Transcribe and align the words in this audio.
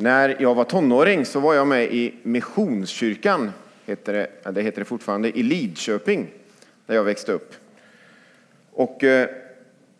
När 0.00 0.36
jag 0.40 0.54
var 0.54 0.64
tonåring 0.64 1.24
så 1.24 1.40
var 1.40 1.54
jag 1.54 1.66
med 1.66 1.84
i 1.84 2.14
Missionskyrkan, 2.22 3.52
heter 3.86 4.12
det, 4.12 4.50
det 4.50 4.62
heter 4.62 4.80
det 4.80 4.84
fortfarande, 4.84 5.38
i 5.38 5.42
Lidköping, 5.42 6.26
där 6.86 6.94
jag 6.94 7.04
växte 7.04 7.32
upp. 7.32 7.54
Och 8.72 9.04
eh, 9.04 9.28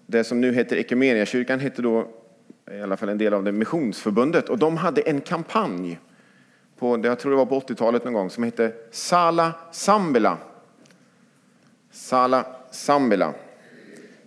det 0.07 0.25
som 0.25 0.41
nu 0.41 0.53
heter 0.53 0.77
Ekumeniakyrkan 0.77 1.61
hette 1.61 1.83
då 1.83 2.09
i 2.73 2.81
alla 2.81 2.97
fall 2.97 3.09
en 3.09 3.19
del 3.19 3.35
av 3.35 3.45
det 3.45 3.53
missionsförbundet 3.53 4.49
och 4.49 4.59
de 4.59 4.77
hade 4.77 5.01
en 5.01 5.21
kampanj 5.21 5.99
på, 6.79 7.01
jag 7.05 7.19
tror 7.19 7.31
det 7.31 7.37
var 7.37 7.47
på 7.47 7.61
80-talet 7.61 8.05
någon 8.05 8.13
gång, 8.13 8.31
som 8.31 8.45
hette 8.45 8.73
Sala 8.91 9.53
Sambela. 9.73 10.39
Sala 11.91 12.47
Sambela. 12.71 13.35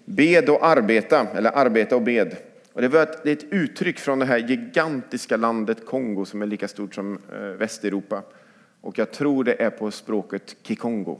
Bed 0.06 0.50
och 0.50 0.66
arbeta, 0.66 1.28
eller 1.36 1.52
arbeta 1.58 1.96
och 1.96 2.02
bed. 2.02 2.36
Och 2.74 2.82
det, 2.82 2.88
var 2.88 3.04
ett, 3.04 3.24
det 3.24 3.30
är 3.30 3.36
ett 3.36 3.54
uttryck 3.54 4.00
från 4.00 4.20
det 4.20 4.26
här 4.26 4.38
gigantiska 4.38 5.38
landet 5.38 5.86
Kongo 5.86 6.26
som 6.26 6.42
är 6.42 6.46
lika 6.46 6.68
stort 6.68 6.96
som 6.96 7.20
eh, 7.34 7.40
Västeuropa. 7.40 8.24
Och 8.82 9.00
jag 9.00 9.12
tror 9.12 9.44
det 9.44 9.62
är 9.62 9.70
på 9.70 9.92
språket 9.92 10.56
kikongo. 10.64 11.20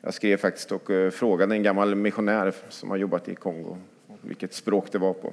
Jag 0.00 0.14
skrev 0.14 0.36
faktiskt 0.36 0.72
och 0.72 0.90
eh, 0.90 1.10
frågade 1.10 1.54
en 1.54 1.62
gammal 1.62 1.94
missionär 1.94 2.54
som 2.68 2.90
har 2.90 2.96
jobbat 2.96 3.28
i 3.28 3.34
Kongo 3.34 3.78
vilket 4.26 4.54
språk 4.54 4.92
det 4.92 4.98
var 4.98 5.12
på. 5.12 5.32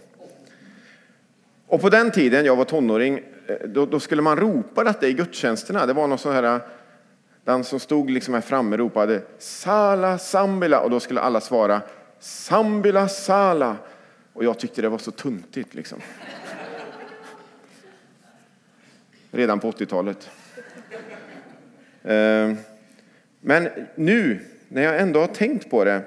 Och 1.67 1.81
på 1.81 1.89
den 1.89 2.11
tiden, 2.11 2.45
jag 2.45 2.55
var 2.55 2.65
tonåring, 2.65 3.21
eh, 3.47 3.55
då, 3.67 3.85
då 3.85 3.99
skulle 3.99 4.21
man 4.21 4.37
ropa 4.37 4.83
detta 4.83 5.07
i 5.07 5.13
gudstjänsterna. 5.13 5.85
Det 5.85 5.93
var 5.93 6.07
någon 6.07 6.17
sån 6.17 6.33
här, 6.33 6.43
eh, 6.43 6.61
den 7.43 7.63
som 7.63 7.79
stod 7.79 8.09
liksom 8.09 8.33
här 8.33 8.41
framme 8.41 8.77
ropade 8.77 9.21
Sala 9.37 10.17
Sambila 10.17 10.81
och 10.81 10.89
då 10.89 10.99
skulle 10.99 11.21
alla 11.21 11.41
svara 11.41 11.81
Sambila 12.19 13.07
Sala. 13.07 13.75
Och 14.33 14.43
jag 14.43 14.59
tyckte 14.59 14.81
det 14.81 14.89
var 14.89 14.97
så 14.97 15.11
tuntigt 15.11 15.73
liksom. 15.73 15.99
Redan 19.31 19.59
på 19.59 19.71
80-talet. 19.71 20.29
Eh, 22.03 22.53
men 23.41 23.69
nu, 23.95 24.39
när 24.67 24.81
jag 24.81 24.99
ändå 24.99 25.19
har 25.19 25.27
tänkt 25.27 25.69
på 25.69 25.83
det, 25.83 26.03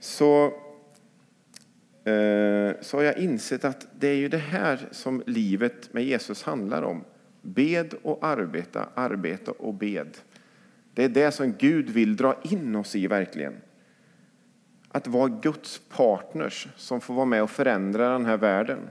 så, 0.00 0.44
eh, 2.04 2.72
så 2.80 2.96
har 2.96 3.02
jag 3.02 3.18
insett 3.18 3.64
att 3.64 3.86
det 3.98 4.08
är 4.08 4.14
ju 4.14 4.28
det 4.28 4.38
här 4.38 4.88
som 4.90 5.22
livet 5.26 5.92
med 5.92 6.04
Jesus 6.04 6.42
handlar 6.42 6.82
om. 6.82 7.04
Bed 7.42 7.94
och 8.02 8.26
arbeta, 8.26 8.88
arbeta 8.94 9.50
och 9.50 9.74
bed. 9.74 10.18
Det 10.94 11.04
är 11.04 11.08
det 11.08 11.32
som 11.32 11.52
Gud 11.52 11.90
vill 11.90 12.16
dra 12.16 12.40
in 12.42 12.76
oss 12.76 12.96
i 12.96 13.06
verkligen. 13.06 13.54
Att 14.94 15.06
vara 15.06 15.28
Guds 15.28 15.80
partners 15.88 16.68
som 16.76 17.00
får 17.00 17.14
vara 17.14 17.26
med 17.26 17.42
och 17.42 17.50
förändra 17.50 18.12
den 18.12 18.26
här 18.26 18.36
världen. 18.36 18.90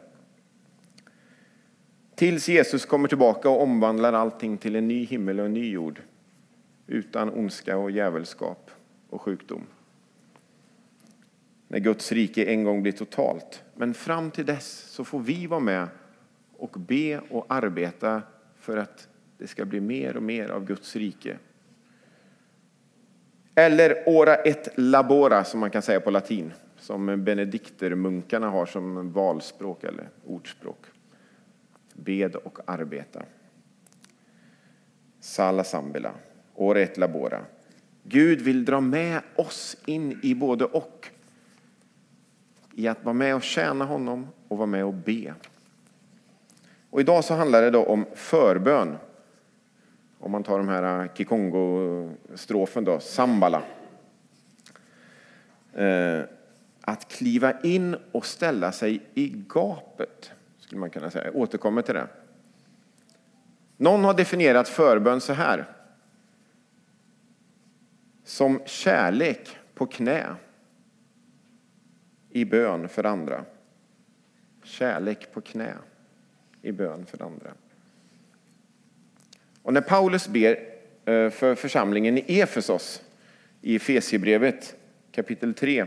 Tills 2.15 2.49
Jesus 2.49 2.85
kommer 2.85 3.07
tillbaka 3.07 3.49
och 3.49 3.61
omvandlar 3.61 4.13
allting 4.13 4.57
till 4.57 4.75
en 4.75 4.87
ny 4.87 5.05
himmel 5.05 5.39
och 5.39 5.45
en 5.45 5.53
ny 5.53 5.71
jord. 5.71 6.01
Utan 6.87 7.29
ondska 7.29 7.77
och 7.77 7.91
djävulskap 7.91 8.71
och 9.09 9.21
sjukdom. 9.21 9.61
När 11.67 11.79
Guds 11.79 12.11
rike 12.11 12.45
en 12.45 12.63
gång 12.63 12.81
blir 12.81 12.91
totalt. 12.91 13.63
Men 13.75 13.93
fram 13.93 14.31
till 14.31 14.45
dess 14.45 14.67
så 14.89 15.05
får 15.05 15.19
vi 15.19 15.47
vara 15.47 15.59
med 15.59 15.87
och 16.57 16.79
be 16.79 17.19
och 17.19 17.45
arbeta 17.49 18.21
för 18.59 18.77
att 18.77 19.07
det 19.37 19.47
ska 19.47 19.65
bli 19.65 19.79
mer 19.79 20.17
och 20.17 20.23
mer 20.23 20.49
av 20.49 20.65
Guds 20.65 20.95
rike 20.95 21.37
eller 23.55 24.03
ora 24.05 24.35
et 24.35 24.69
labora, 24.75 25.43
som 25.43 25.59
man 25.59 25.69
kan 25.69 25.81
säga 25.81 25.99
på 25.99 26.11
latin, 26.11 26.53
som 26.77 27.23
benediktermunkarna 27.23 28.49
har 28.49 28.65
som 28.65 29.11
valspråk 29.11 29.83
eller 29.83 30.09
ordspråk. 30.25 30.85
Bed 31.93 32.35
och 32.35 32.59
arbeta. 32.65 33.23
Sala 35.19 35.63
sambila, 35.63 36.11
ora 36.55 36.81
et 36.81 36.97
labora. 36.97 37.45
Gud 38.03 38.41
vill 38.41 38.65
dra 38.65 38.81
med 38.81 39.21
oss 39.35 39.77
in 39.85 40.19
i 40.23 40.35
både 40.35 40.65
och. 40.65 41.09
I 42.73 42.87
att 42.87 43.03
vara 43.03 43.13
med 43.13 43.35
och 43.35 43.43
tjäna 43.43 43.85
honom 43.85 44.27
och 44.47 44.57
vara 44.57 44.67
med 44.67 44.85
och 44.85 44.93
be. 44.93 45.33
Och 46.89 47.01
idag 47.01 47.23
så 47.23 47.33
handlar 47.33 47.61
det 47.61 47.69
då 47.69 47.83
om 47.83 48.05
förbön 48.13 48.97
om 50.23 50.31
man 50.31 50.43
tar 50.43 50.57
de 50.57 50.67
här 50.67 51.01
eh, 51.03 51.13
Kikongo-strofen 51.13 52.83
då, 52.83 52.99
Sambala. 52.99 53.63
Eh, 55.73 56.21
att 56.81 57.07
kliva 57.07 57.61
in 57.61 57.95
och 58.11 58.25
ställa 58.25 58.71
sig 58.71 59.01
i 59.13 59.43
gapet, 59.47 60.31
skulle 60.57 60.79
man 60.79 60.89
kunna 60.89 61.11
säga. 61.11 61.25
Jag 61.25 61.35
återkommer 61.35 61.81
till 61.81 61.93
det. 61.93 62.07
Någon 63.77 64.03
har 64.03 64.13
definierat 64.13 64.69
förbön 64.69 65.21
så 65.21 65.33
här. 65.33 65.65
Som 68.23 68.61
kärlek 68.65 69.57
på 69.73 69.85
knä 69.85 70.35
i 72.29 72.45
bön 72.45 72.89
för 72.89 73.03
andra. 73.03 73.45
Kärlek 74.63 75.33
på 75.33 75.41
knä 75.41 75.73
i 76.61 76.71
bön 76.71 77.05
för 77.05 77.21
andra. 77.21 77.53
Och 79.63 79.73
när 79.73 79.81
Paulus 79.81 80.27
ber 80.27 80.59
eh, 81.05 81.29
för 81.29 81.55
församlingen 81.55 82.17
i 82.17 82.39
Efesos 82.39 83.01
i 83.61 83.75
Efesiebrevet 83.75 84.75
kapitel 85.11 85.53
3 85.53 85.85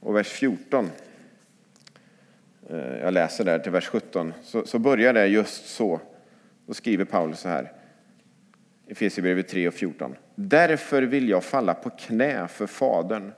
och 0.00 0.16
vers 0.16 0.28
14. 0.28 0.90
Eh, 2.70 2.76
jag 2.76 3.14
läser 3.14 3.44
där 3.44 3.58
till 3.58 3.72
vers 3.72 3.86
17. 3.86 4.32
Så, 4.42 4.66
så 4.66 4.78
börjar 4.78 5.12
det 5.12 5.26
just 5.26 5.66
så. 5.66 6.00
Då 6.66 6.74
skriver 6.74 7.04
Paulus 7.04 7.40
så 7.40 7.48
här. 7.48 7.72
Efesierbrevet 8.86 9.48
3 9.48 9.68
och 9.68 9.74
14. 9.74 10.14
Därför 10.34 11.02
vill 11.02 11.28
jag 11.28 11.44
falla 11.44 11.74
på 11.74 11.90
knä 11.90 12.48
för 12.48 12.66
Fadern, 12.66 13.32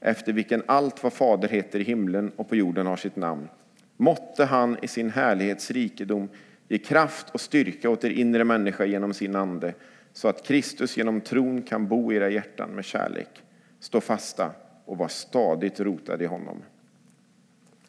efter 0.00 0.32
vilken 0.32 0.62
allt 0.66 1.02
vad 1.02 1.12
Fader 1.12 1.48
heter 1.48 1.80
i 1.80 1.82
himlen 1.82 2.32
och 2.36 2.48
på 2.48 2.56
jorden 2.56 2.86
har 2.86 2.96
sitt 2.96 3.16
namn. 3.16 3.48
Måtte 3.96 4.44
han 4.44 4.76
i 4.82 4.88
sin 4.88 5.10
härlighets 5.10 5.70
rikedom 5.70 6.28
Ge 6.72 6.78
kraft 6.78 7.30
och 7.30 7.40
styrka 7.40 7.90
åt 7.90 8.04
er 8.04 8.10
inre 8.10 8.44
människa 8.44 8.84
genom 8.84 9.14
sin 9.14 9.36
ande 9.36 9.74
så 10.12 10.28
att 10.28 10.46
Kristus 10.46 10.96
genom 10.96 11.20
tron 11.20 11.62
kan 11.62 11.88
bo 11.88 12.12
i 12.12 12.16
era 12.16 12.30
hjärtan 12.30 12.70
med 12.70 12.84
kärlek. 12.84 13.42
Stå 13.80 14.00
fasta 14.00 14.52
och 14.84 14.98
var 14.98 15.08
stadigt 15.08 15.80
rotade 15.80 16.24
i 16.24 16.26
honom. 16.26 16.62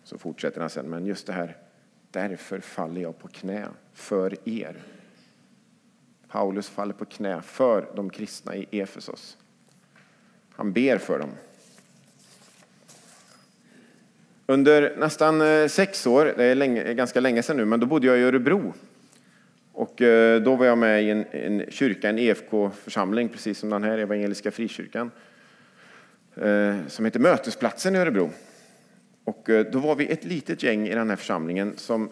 Så 0.03 0.17
fortsätter 0.17 0.61
han 0.61 0.69
sen, 0.69 0.85
men 0.85 1.05
just 1.05 1.27
det 1.27 1.33
här, 1.33 1.57
därför 2.11 2.59
faller 2.59 3.01
jag 3.01 3.19
på 3.19 3.27
knä 3.27 3.67
för 3.93 4.49
er. 4.49 4.83
Paulus 6.27 6.69
faller 6.69 6.93
på 6.93 7.05
knä 7.05 7.41
för 7.41 7.91
de 7.95 8.09
kristna 8.09 8.55
i 8.55 8.67
Efesos. 8.71 9.37
Han 10.51 10.73
ber 10.73 10.97
för 10.97 11.19
dem. 11.19 11.31
Under 14.45 14.95
nästan 14.97 15.41
eh, 15.41 15.67
sex 15.67 16.07
år, 16.07 16.33
det 16.37 16.45
är 16.45 16.55
länge, 16.55 16.93
ganska 16.93 17.19
länge 17.19 17.43
sedan 17.43 17.57
nu, 17.57 17.65
men 17.65 17.79
då 17.79 17.85
bodde 17.85 18.07
jag 18.07 18.17
i 18.17 18.21
Örebro. 18.21 18.73
Och 19.71 20.01
eh, 20.01 20.41
då 20.41 20.55
var 20.55 20.65
jag 20.65 20.77
med 20.77 21.03
i 21.03 21.09
en, 21.09 21.25
en 21.31 21.65
kyrka, 21.69 22.09
en 22.09 22.19
EFK-församling, 22.19 23.29
precis 23.29 23.59
som 23.59 23.69
den 23.69 23.83
här 23.83 23.97
evangeliska 23.97 24.51
frikyrkan, 24.51 25.11
eh, 26.35 26.75
som 26.87 27.05
heter 27.05 27.19
Mötesplatsen 27.19 27.95
i 27.95 27.97
Örebro. 27.97 28.29
Och 29.25 29.49
då 29.71 29.79
var 29.79 29.95
vi 29.95 30.07
ett 30.07 30.25
litet 30.25 30.63
gäng 30.63 30.87
i 30.87 30.95
den 30.95 31.09
här 31.09 31.15
församlingen 31.15 31.73
som 31.77 32.09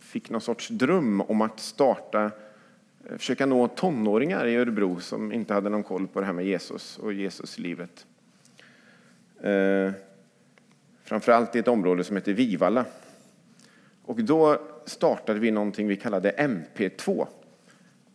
fick 0.00 0.30
någon 0.30 0.40
sorts 0.40 0.68
dröm 0.68 1.20
om 1.20 1.40
att 1.40 1.60
starta, 1.60 2.30
försöka 3.16 3.46
nå 3.46 3.68
tonåringar 3.68 4.46
i 4.46 4.56
Örebro 4.56 5.00
som 5.00 5.32
inte 5.32 5.54
hade 5.54 5.70
någon 5.70 5.82
koll 5.82 6.06
på 6.06 6.20
det 6.20 6.26
här 6.26 6.32
med 6.32 6.46
Jesus 6.46 6.98
och 6.98 7.12
Jesuslivet. 7.12 8.06
Framförallt 11.12 11.56
i 11.56 11.58
ett 11.58 11.68
område 11.68 12.04
som 12.04 12.16
heter 12.16 12.32
Vivalla. 12.32 12.84
Och 14.04 14.24
då 14.24 14.60
startade 14.84 15.40
vi 15.40 15.50
någonting 15.50 15.88
vi 15.88 15.96
kallade 15.96 16.30
MP2. 16.38 17.26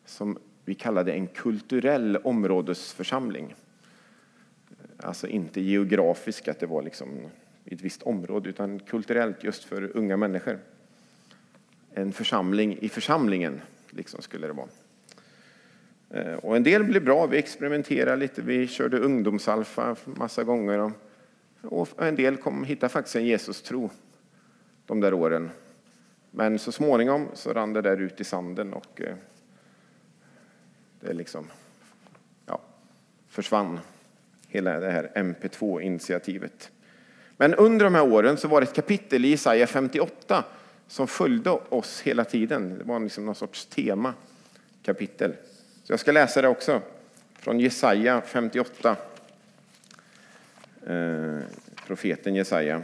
Som 0.05 0.37
vi 0.65 0.75
kallade 0.75 1.13
en 1.13 1.27
kulturell 1.27 2.17
områdesförsamling. 2.17 3.55
Alltså 4.97 5.27
inte 5.27 5.61
geografisk, 5.61 6.47
att 6.47 6.59
det 6.59 6.65
var 6.65 6.81
liksom 6.81 7.09
i 7.65 7.73
ett 7.73 7.81
visst 7.81 8.03
område, 8.03 8.49
utan 8.49 8.79
kulturellt 8.79 9.43
just 9.43 9.63
för 9.63 9.97
unga 9.97 10.17
människor. 10.17 10.59
En 11.93 12.11
församling 12.11 12.77
i 12.81 12.89
församlingen, 12.89 13.61
liksom 13.89 14.21
skulle 14.21 14.47
det 14.47 14.53
vara. 14.53 14.69
Eh, 16.09 16.33
och 16.33 16.55
en 16.55 16.63
del 16.63 16.83
blev 16.83 17.03
bra, 17.03 17.25
vi 17.25 17.37
experimenterade 17.37 18.17
lite, 18.17 18.41
vi 18.41 18.67
körde 18.67 18.99
ungdomsalfa 18.99 19.95
massa 20.05 20.43
gånger. 20.43 20.91
Och 21.67 22.01
en 22.01 22.15
del 22.15 22.37
kom 22.37 22.63
hitta 22.63 22.89
faktiskt 22.89 23.15
en 23.15 23.25
Jesus-tro 23.25 23.89
de 24.85 24.99
där 24.99 25.13
åren. 25.13 25.49
Men 26.31 26.59
så 26.59 26.71
småningom 26.71 27.27
så 27.33 27.53
rann 27.53 27.73
det 27.73 27.81
där 27.81 27.97
ut 27.97 28.21
i 28.21 28.23
sanden 28.23 28.73
och 28.73 29.01
eh, 29.01 29.15
det 30.99 31.13
liksom 31.13 31.47
ja, 32.45 32.61
försvann, 33.27 33.79
hela 34.47 34.79
det 34.79 34.91
här 34.91 35.11
MP2-initiativet. 35.15 36.71
Men 37.37 37.55
under 37.55 37.85
de 37.85 37.95
här 37.95 38.13
åren 38.13 38.37
så 38.37 38.47
var 38.47 38.61
det 38.61 38.67
ett 38.67 38.75
kapitel 38.75 39.25
i 39.25 39.27
Jesaja 39.27 39.67
58 39.67 40.43
som 40.87 41.07
följde 41.07 41.49
oss 41.49 42.01
hela 42.01 42.25
tiden. 42.25 42.77
Det 42.77 42.83
var 42.83 42.99
liksom 42.99 43.25
någon 43.25 43.35
sorts 43.35 43.65
tema, 43.65 44.13
kapitel. 44.83 45.33
Så 45.83 45.93
jag 45.93 45.99
ska 45.99 46.11
läsa 46.11 46.41
det 46.41 46.47
också, 46.47 46.81
från 47.39 47.59
Jesaja 47.59 48.21
58. 48.21 48.95
Profeten 51.87 52.35
Jesaja. 52.35 52.81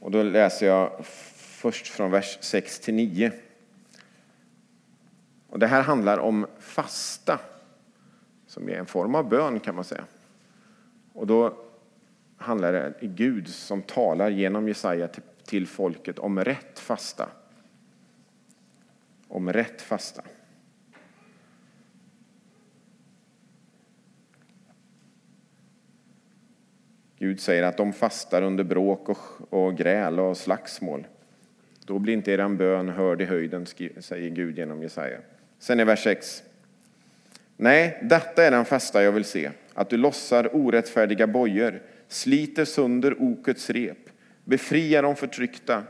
Och 0.00 0.10
då 0.10 0.22
läser 0.22 0.66
jag 0.66 1.06
först 1.36 1.86
från 1.86 2.10
vers 2.10 2.38
6 2.40 2.80
till 2.80 2.94
9. 2.94 3.32
Och 5.48 5.58
det 5.58 5.66
här 5.66 5.82
handlar 5.82 6.18
om 6.18 6.46
fasta, 6.58 7.40
som 8.46 8.68
är 8.68 8.72
en 8.72 8.86
form 8.86 9.14
av 9.14 9.28
bön 9.28 9.60
kan 9.60 9.74
man 9.74 9.84
säga. 9.84 10.04
Och 11.12 11.26
då 11.26 11.58
handlar 12.36 12.72
det 12.72 12.86
om 12.86 13.14
Gud 13.14 13.48
som 13.48 13.82
talar 13.82 14.30
genom 14.30 14.68
Jesaja 14.68 15.08
till 15.44 15.66
folket 15.66 16.18
om 16.18 16.44
rätt 16.44 16.78
fasta. 16.78 17.28
Om 19.28 19.52
rätt 19.52 19.82
fasta. 19.82 20.22
Gud 27.18 27.40
säger 27.40 27.62
att 27.62 27.76
de 27.76 27.92
fastar 27.92 28.42
under 28.42 28.64
bråk 28.64 29.08
och, 29.08 29.18
och 29.50 29.76
gräl 29.76 30.20
och 30.20 30.36
slagsmål. 30.36 31.06
Då 31.86 31.98
blir 31.98 32.14
inte 32.14 32.32
eran 32.32 32.56
bön 32.56 32.88
hörd 32.88 33.22
i 33.22 33.24
höjden, 33.24 33.66
säger 33.98 34.30
Gud 34.30 34.58
genom 34.58 34.82
Jesaja. 34.82 35.18
Sen 35.58 35.80
är 35.80 35.84
vers 35.84 36.04
6. 36.04 36.42
Nej, 37.56 37.98
detta 38.02 38.44
är 38.44 38.50
den 38.50 38.64
fasta 38.64 39.02
jag 39.02 39.12
vill 39.12 39.24
se, 39.24 39.50
att 39.74 39.90
du 39.90 39.96
lossar 39.96 40.56
orättfärdiga 40.56 41.26
bojor, 41.26 41.82
sliter 42.08 42.64
sönder 42.64 43.22
okets 43.22 43.70
rep, 43.70 43.98
befriar 44.44 45.02
de 45.02 45.16
förtryckta, 45.16 45.82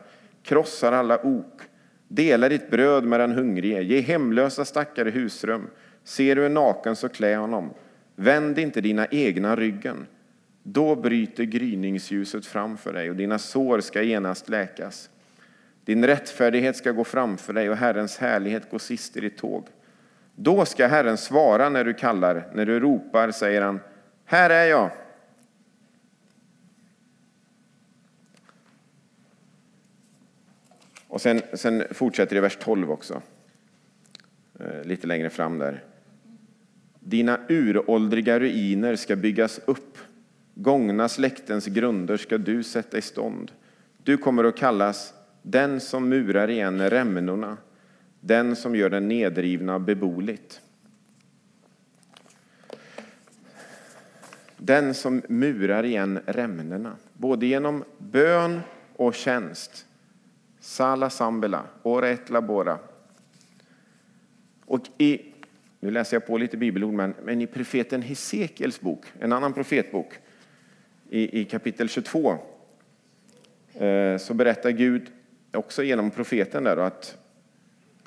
krossar 0.43 0.93
alla 0.93 1.27
ok, 1.27 1.63
delar 2.09 2.49
ditt 2.51 2.71
bröd 2.71 3.05
med 3.05 3.21
den 3.21 3.33
hungrige, 3.33 3.83
ge 3.83 4.01
hemlösa 4.01 4.65
stackare 4.65 5.11
husrum. 5.11 5.71
Ser 6.05 6.37
du 6.37 6.47
en 6.47 6.55
naken 6.55 6.97
så 6.97 7.09
klä 7.09 7.37
honom. 7.37 7.71
Vänd 8.17 8.59
inte 8.59 8.81
dina 8.81 9.07
egna 9.07 9.57
ryggen. 9.57 10.07
Då 10.67 10.97
bryter 10.97 11.45
gryningsljuset 11.45 12.47
framför 12.47 12.93
dig 12.93 13.11
och 13.11 13.17
dina 13.17 13.39
sår 13.39 13.81
ska 13.81 14.03
genast 14.03 14.49
läkas. 14.49 15.11
Din 15.85 16.07
rättfärdighet 16.07 16.77
ska 16.77 16.93
gå 16.93 17.05
framför 17.05 17.53
dig 17.53 17.71
och 17.71 17.77
Herrens 17.77 18.19
härlighet 18.19 18.71
gå 18.71 18.79
sist 18.79 19.17
i 19.17 19.21
ditt 19.21 19.39
tåg. 19.39 19.67
Då 20.35 20.65
ska 20.65 20.87
Herren 20.87 21.17
svara 21.17 21.69
när 21.69 21.85
du 21.85 21.95
kallar, 21.95 22.51
när 22.55 22.67
du 22.67 22.81
ropar 22.81 23.31
säger 23.31 23.63
han, 23.63 23.81
här 24.25 24.51
är 24.51 24.65
jag. 24.65 24.91
Och 31.09 31.21
sen, 31.21 31.43
sen 31.53 31.85
fortsätter 31.91 32.35
det 32.35 32.39
i 32.39 32.41
vers 32.41 32.59
12 32.61 32.91
också, 32.91 33.23
eh, 34.61 34.85
lite 34.85 35.07
längre 35.07 35.31
fram 35.31 35.59
där. 35.59 35.85
Dina 37.01 37.41
uråldriga 37.49 38.41
ruiner 38.41 38.97
ska 38.97 39.17
byggas 39.17 39.61
upp, 39.67 39.99
gångna 40.55 41.09
släktens 41.09 41.67
grunder 41.67 42.17
ska 42.17 42.39
du 42.39 42.63
sätta 42.63 42.99
i 42.99 43.03
stånd. 43.03 43.53
Du 44.03 44.17
kommer 44.17 44.45
att 44.45 44.57
kallas 44.57 45.15
den 45.43 45.81
som 45.81 46.09
murar 46.09 46.51
igen 46.51 46.91
rämnorna, 46.91 47.57
den 48.21 48.57
som 48.57 48.77
gör 48.77 48.91
den 48.91 49.09
nedrivna 49.09 49.79
beboeligt. 49.79 50.61
Den 54.57 54.95
som 54.95 55.23
murar 55.29 55.85
igen 55.85 56.21
rämnorna, 56.27 56.97
både 57.13 57.47
genom 57.47 57.85
bön 57.99 58.61
och 58.97 59.15
tjänst. 59.15 59.87
Sala 60.61 61.11
sambela, 61.11 61.63
ora 61.83 62.09
et 62.09 62.31
labora. 62.31 62.79
Och 64.65 64.89
i, 64.99 65.21
nu 65.81 65.91
läser 65.91 66.17
jag 66.17 66.27
på 66.27 66.39
lite 66.39 66.57
bibelord, 66.57 66.95
men, 66.95 67.15
men 67.25 67.41
i 67.41 67.47
profeten 67.47 68.03
Hesekiels 68.03 68.81
bok, 68.81 69.05
en 69.21 69.33
annan 69.33 69.53
profetbok, 69.53 70.19
i, 71.15 71.41
i 71.41 71.45
kapitel 71.45 71.89
22, 71.89 72.39
eh, 73.75 74.17
så 74.17 74.35
berättar 74.35 74.71
Gud 74.71 75.11
också 75.53 75.83
genom 75.83 76.11
profeten 76.11 76.65
där 76.65 76.77
att, 76.77 77.19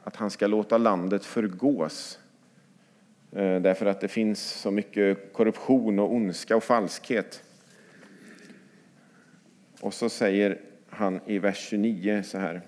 att 0.03 0.15
han 0.15 0.29
ska 0.29 0.47
låta 0.47 0.77
landet 0.77 1.25
förgås. 1.25 2.19
Eh, 3.31 3.61
därför 3.61 3.85
att 3.85 4.01
det 4.01 4.07
finns 4.07 4.41
så 4.41 4.71
mycket 4.71 5.33
korruption 5.33 5.99
och 5.99 6.13
ondska 6.13 6.55
och 6.55 6.63
falskhet. 6.63 7.43
Och 9.81 9.93
så 9.93 10.09
säger 10.09 10.61
han 10.89 11.19
i 11.25 11.39
vers 11.39 11.67
29 11.69 12.23
så 12.23 12.37
här. 12.37 12.61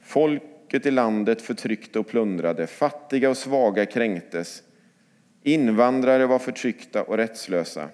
Folket 0.00 0.86
i 0.86 0.90
landet 0.90 1.42
förtryckte 1.42 1.98
och 1.98 2.08
plundrade, 2.08 2.66
fattiga 2.66 3.30
och 3.30 3.36
svaga 3.36 3.86
kränktes. 3.86 4.62
Invandrare 5.42 6.26
var 6.26 6.38
förtryckta 6.38 7.02
och 7.02 7.16
rättslösa. 7.16 7.88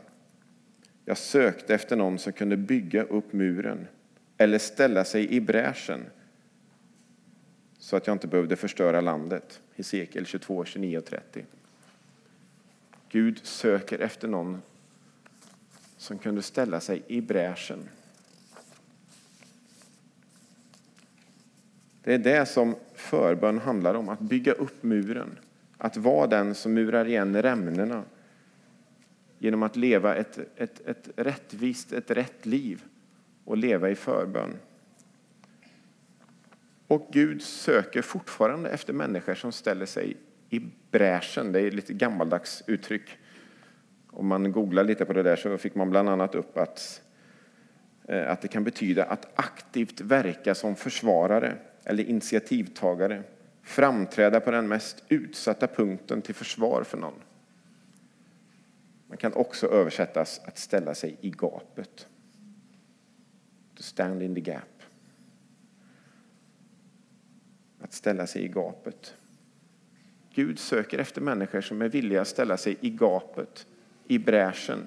Jag 1.09 1.19
sökte 1.19 1.75
efter 1.75 1.97
någon 1.97 2.19
som 2.19 2.33
kunde 2.33 2.57
bygga 2.57 3.03
upp 3.03 3.33
muren 3.33 3.87
eller 4.37 4.59
ställa 4.59 5.05
sig 5.05 5.35
i 5.35 5.41
bräschen 5.41 6.05
så 7.79 7.97
att 7.97 8.07
jag 8.07 8.15
inte 8.15 8.27
behövde 8.27 8.57
förstöra 8.57 9.01
landet. 9.01 9.61
Hesekiel 9.75 10.27
22, 10.27 10.65
29 10.65 10.99
och 10.99 11.05
30. 11.05 11.45
Gud 13.09 13.41
söker 13.47 13.99
efter 13.99 14.29
någon 14.29 14.63
som 15.97 16.19
kunde 16.19 16.43
ställa 16.43 16.81
sig 16.81 17.03
i 17.07 17.21
bräschen. 17.21 17.89
Det 22.05 22.15
är 22.15 22.19
det 22.19 22.47
som 22.47 22.77
förbön 22.95 23.59
handlar 23.59 23.95
om, 23.95 24.09
att 24.09 24.21
bygga 24.21 24.53
upp 24.53 24.83
muren. 24.83 25.39
Att 25.79 25.97
vara 25.97 26.27
den 26.27 26.55
som 26.55 26.75
murar 26.75 27.05
igen 27.05 27.43
rämnena 27.43 28.05
genom 29.39 29.63
att 29.63 29.77
leva 29.77 30.15
ett, 30.15 30.39
ett, 30.57 30.81
ett 30.87 31.09
rättvist, 31.17 31.93
ett 31.93 32.11
rätt 32.11 32.47
liv 32.47 32.85
och 33.45 33.57
leva 33.57 33.91
i 33.91 33.95
förbön. 33.95 34.57
Och 36.87 37.09
Gud 37.13 37.43
söker 37.43 38.03
fortfarande 38.03 38.71
efter 38.71 38.93
människor 38.93 39.35
som 39.35 39.53
ställer 39.53 39.87
sig 39.87 40.17
i 40.51 40.61
bräschen. 40.91 41.53
Det 41.53 41.61
är 41.61 41.67
ett 41.67 41.75
lite 41.75 41.93
gammaldags 41.93 42.63
uttryck. 42.67 43.19
Om 44.11 44.27
man 44.27 44.53
googlar 44.53 44.85
lite 44.85 45.05
på 45.05 45.13
det 45.13 45.23
där 45.23 45.37
så 45.37 45.59
fick 45.59 45.75
man 45.75 45.91
bland 45.91 46.09
annat 46.09 46.35
upp 46.35 46.59
att, 46.59 47.03
eh, 48.09 48.31
att 48.31 48.41
det 48.41 48.49
kan 48.49 48.65
betyda 48.65 49.05
att 49.05 49.29
aktivt 49.35 50.01
verka 50.01 50.55
som 50.55 50.77
försvarare 50.77 51.57
eller 51.85 52.05
initiativtagare. 52.05 53.23
Framträda 53.63 54.41
på 54.41 54.51
den 54.51 54.69
mest 54.69 55.05
utsatta 55.09 55.67
punkten 55.67 56.23
till 56.23 56.35
försvar 56.35 56.83
för 56.83 56.99
någon. 56.99 57.23
Man 59.09 59.19
kan 59.19 59.33
också 59.33 59.67
översättas 59.67 60.41
att 60.45 60.59
ställa 60.59 60.95
sig 60.95 61.17
i 61.21 61.31
gapet 61.31 62.09
to 63.79 63.83
stand 63.83 64.23
in 64.23 64.35
the 64.35 64.41
gap. 64.41 64.83
Att 67.81 67.93
ställa 67.93 68.27
sig 68.27 68.45
i 68.45 68.49
gapet. 68.49 69.15
Gud 70.35 70.59
söker 70.59 70.99
efter 70.99 71.21
människor 71.21 71.61
som 71.61 71.83
är 71.83 71.89
villiga 71.89 72.21
att 72.21 72.29
ställa 72.29 72.57
sig 72.57 72.77
i 72.81 72.91
gapet, 72.91 73.67
i 74.07 74.19
bräschen. 74.19 74.87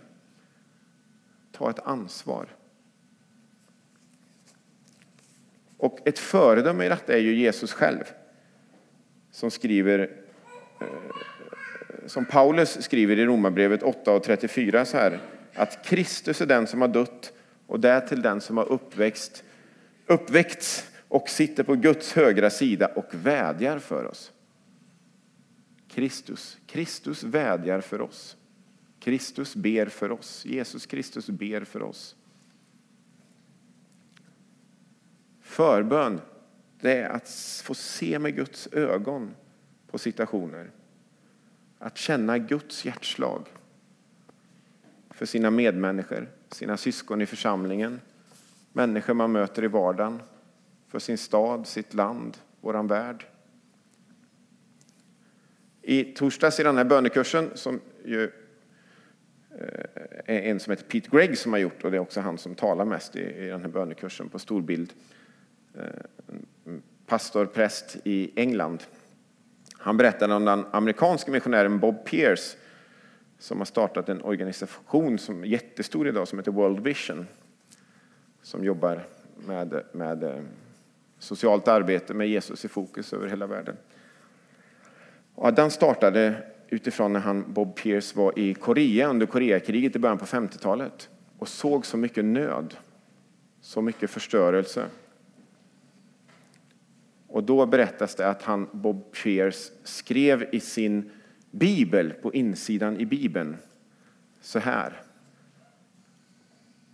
Ta 1.52 1.70
ett 1.70 1.80
ansvar. 1.80 2.56
Och 5.78 6.00
ett 6.08 6.20
föredöme 6.20 6.86
i 6.86 6.90
detta 6.90 7.14
är 7.14 7.20
ju 7.20 7.36
Jesus 7.36 7.74
själv. 7.74 8.04
Som 9.32 9.52
skriver 9.52 10.00
eh, 10.80 10.88
som 12.06 12.26
Paulus 12.26 12.84
skriver 12.84 13.20
i 13.20 13.26
Romarbrevet 13.26 13.84
8 13.84 14.12
och 14.12 14.24
34 14.24 14.86
så 14.86 14.98
här 14.98 15.20
att 15.54 15.86
Kristus 15.86 16.42
är 16.42 16.46
den 16.46 16.68
som 16.68 16.82
har 16.82 16.88
dött 16.88 17.34
och 17.68 17.80
därtill 17.80 18.22
den 18.22 18.42
som 18.42 18.58
har 18.58 18.72
uppväxt, 18.72 19.44
uppväckts 20.06 20.92
och 21.08 21.30
sitter 21.30 21.64
på 21.64 21.76
Guds 21.76 22.14
högra 22.14 22.50
sida 22.50 22.88
och 22.88 23.08
vädjar 23.12 23.80
för 23.80 24.06
oss. 24.06 24.32
Kristus. 25.88 26.58
Kristus 26.66 27.24
vädjar 27.24 27.82
för 27.82 28.02
oss. 28.02 28.38
Kristus 29.00 29.56
ber 29.56 29.86
för 29.86 30.12
oss. 30.12 30.46
Jesus 30.46 30.86
Kristus 30.86 31.30
ber 31.30 31.64
för 31.64 31.82
oss. 31.82 32.16
Förbön, 35.42 36.22
det 36.82 36.98
är 36.98 37.10
att 37.10 37.30
få 37.64 37.74
se 37.74 38.20
med 38.20 38.36
Guds 38.36 38.68
ögon 38.72 39.36
på 39.88 39.98
situationer. 39.98 40.72
Att 41.84 41.98
känna 41.98 42.38
Guds 42.38 42.86
hjärtslag 42.86 43.48
för 45.10 45.26
sina 45.26 45.52
medmänniskor, 45.52 46.30
sina 46.52 46.78
syskon 46.78 47.22
i 47.22 47.26
församlingen, 47.26 48.02
människor 48.74 49.14
man 49.14 49.32
möter 49.32 49.64
i 49.64 49.68
vardagen, 49.68 50.22
för 50.88 51.00
sin 51.00 51.18
stad, 51.18 51.68
sitt 51.68 51.94
land, 51.94 52.38
våran 52.62 52.88
värld. 52.88 53.26
I 55.82 56.04
torsdags 56.04 56.60
i 56.60 56.64
den 56.64 56.78
här 56.78 56.84
bönekursen, 56.84 57.52
som 57.54 57.80
ju 58.06 58.24
eh, 58.24 59.86
är 60.26 60.42
en 60.42 60.60
som 60.60 60.72
heter 60.72 60.86
Pete 60.86 61.10
Gregg 61.12 61.38
som 61.38 61.54
har 61.54 61.60
gjort 61.60 61.84
och 61.84 61.92
det 61.92 61.98
är 61.98 62.02
också 62.02 62.22
han 62.22 62.38
som 62.38 62.56
talar 62.56 62.86
mest 62.86 63.16
i, 63.16 63.48
den 63.48 63.62
här 63.62 63.70
bönekursen 63.70 64.30
på 64.30 64.40
storbild. 64.40 64.94
Eh, 65.78 66.74
pastor, 67.06 67.46
präst 67.46 67.98
i 68.04 68.32
England. 68.36 68.84
Han 69.82 69.98
berättade 69.98 70.34
om 70.34 70.46
den 70.46 70.66
amerikanske 70.72 71.32
missionären 71.32 71.80
Bob 71.80 72.06
Pierce 72.06 72.58
som 73.40 73.58
har 73.58 73.66
startat 73.66 74.10
en 74.10 74.22
organisation 74.22 75.20
som 75.20 75.44
är 75.44 75.48
jättestor 75.48 76.08
idag 76.08 76.28
som 76.28 76.40
heter 76.40 76.52
World 76.52 76.80
Vision. 76.80 77.28
Som 78.42 78.64
jobbar 78.64 79.04
med, 79.48 79.84
med 79.92 80.24
eh, 80.24 80.42
socialt 81.20 81.68
arbete 81.68 82.14
med 82.14 82.28
Jesus 82.28 82.66
i 82.66 82.68
fokus 82.68 83.14
över 83.14 83.28
hela 83.28 83.48
världen. 83.48 83.78
Och 85.36 85.54
den 85.54 85.72
startade 85.72 86.36
utifrån 86.70 87.14
när 87.14 87.20
han, 87.20 87.54
Bob 87.54 87.76
Pierce 87.76 88.16
var 88.16 88.40
i 88.40 88.54
Korea 88.54 89.10
under 89.10 89.26
Koreakriget 89.26 89.96
i 89.96 90.00
början 90.00 90.18
på 90.18 90.26
50-talet 90.26 91.10
och 91.38 91.48
såg 91.48 91.86
så 91.86 91.98
mycket 91.98 92.26
nöd, 92.26 92.76
så 93.62 93.82
mycket 93.82 94.10
förstörelse. 94.10 94.86
Och 97.32 97.44
då 97.44 97.66
berättas 97.66 98.16
det 98.16 98.28
att 98.28 98.44
han, 98.44 98.68
Bob 98.72 99.12
Pierce 99.12 99.72
skrev 99.84 100.50
i 100.52 100.60
sin 100.60 101.12
bibel, 101.52 102.14
på 102.14 102.34
insidan 102.34 103.00
i 103.00 103.06
bibeln, 103.06 103.58
så 104.42 104.60
här. 104.60 105.02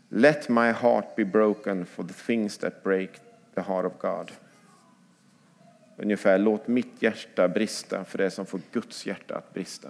Let 0.10 0.50
my 0.50 0.72
heart 0.72 1.16
be 1.16 1.26
broken 1.26 1.86
for 1.86 2.04
the 2.04 2.14
things 2.14 2.58
that 2.58 2.84
break 2.84 3.10
the 3.56 3.62
heart 3.62 3.86
of 3.86 3.94
God. 4.02 4.32
Ungefär, 5.98 6.38
låt 6.38 6.68
mitt 6.68 7.02
hjärta 7.02 7.48
brista 7.48 8.06
för 8.06 8.18
det 8.18 8.32
som 8.32 8.46
får 8.46 8.62
Guds 8.72 9.06
hjärta 9.06 9.36
att 9.38 9.54
brista. 9.54 9.90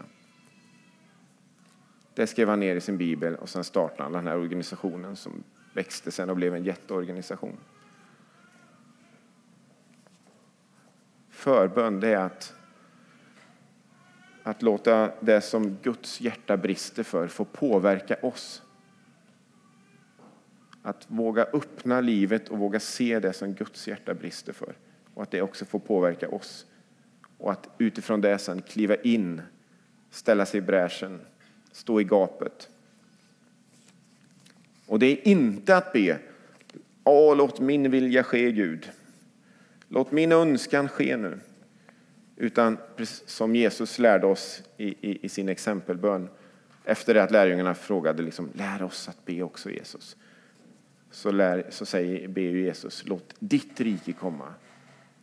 Det 2.13 2.27
skrev 2.27 2.49
han 2.49 2.59
ner 2.59 2.75
i 2.75 2.81
sin 2.81 2.97
bibel 2.97 3.35
och 3.35 3.49
sen 3.49 3.63
startade 3.63 4.03
han 4.03 4.11
den 4.11 4.27
här 4.27 4.37
organisationen 4.37 5.15
som 5.15 5.43
växte 5.73 6.11
sen 6.11 6.29
och 6.29 6.35
blev 6.35 6.55
en 6.55 6.63
jätteorganisation. 6.63 7.57
Förbön, 11.37 11.99
det 11.99 12.07
är 12.07 12.17
att, 12.17 12.53
att 14.43 14.61
låta 14.61 15.11
det 15.19 15.41
som 15.41 15.77
Guds 15.83 16.21
hjärta 16.21 16.57
brister 16.57 17.03
för 17.03 17.27
få 17.27 17.45
påverka 17.45 18.15
oss. 18.21 18.61
Att 20.81 21.05
våga 21.07 21.43
öppna 21.43 22.01
livet 22.01 22.49
och 22.49 22.57
våga 22.57 22.79
se 22.79 23.19
det 23.19 23.33
som 23.33 23.53
Guds 23.53 23.87
hjärta 23.87 24.13
brister 24.13 24.53
för 24.53 24.75
och 25.13 25.23
att 25.23 25.31
det 25.31 25.41
också 25.41 25.65
får 25.65 25.79
påverka 25.79 26.29
oss. 26.29 26.65
Och 27.37 27.51
att 27.51 27.69
utifrån 27.77 28.21
det 28.21 28.37
sen 28.37 28.61
kliva 28.61 28.95
in, 28.95 29.41
ställa 30.11 30.45
sig 30.45 30.57
i 30.57 30.61
bräschen, 30.61 31.21
stå 31.71 32.01
i 32.01 32.03
gapet. 32.03 32.69
Och 34.85 34.99
det 34.99 35.05
är 35.05 35.27
inte 35.27 35.77
att 35.77 35.93
be, 35.93 36.19
Åh, 37.03 37.37
låt 37.37 37.59
min 37.59 37.91
vilja 37.91 38.23
ske 38.23 38.51
Gud. 38.51 38.91
Låt 39.89 40.11
min 40.11 40.31
önskan 40.31 40.89
ske 40.89 41.17
nu. 41.17 41.39
Utan 42.35 42.77
som 43.25 43.55
Jesus 43.55 43.99
lärde 43.99 44.27
oss 44.27 44.63
i, 44.77 44.87
i, 44.87 45.25
i 45.25 45.29
sin 45.29 45.49
exempelbön 45.49 46.29
efter 46.85 47.13
det 47.13 47.23
att 47.23 47.31
lärjungarna 47.31 47.75
frågade 47.75 48.23
liksom, 48.23 48.49
lär 48.53 48.83
oss 48.83 49.09
att 49.09 49.25
be 49.25 49.43
också 49.43 49.69
Jesus. 49.69 50.17
Så, 51.11 51.31
lär, 51.31 51.65
så 51.69 51.85
säger, 51.85 52.27
ber 52.27 52.41
Jesus, 52.41 53.03
låt 53.05 53.33
ditt 53.39 53.81
rike 53.81 54.13
komma. 54.13 54.53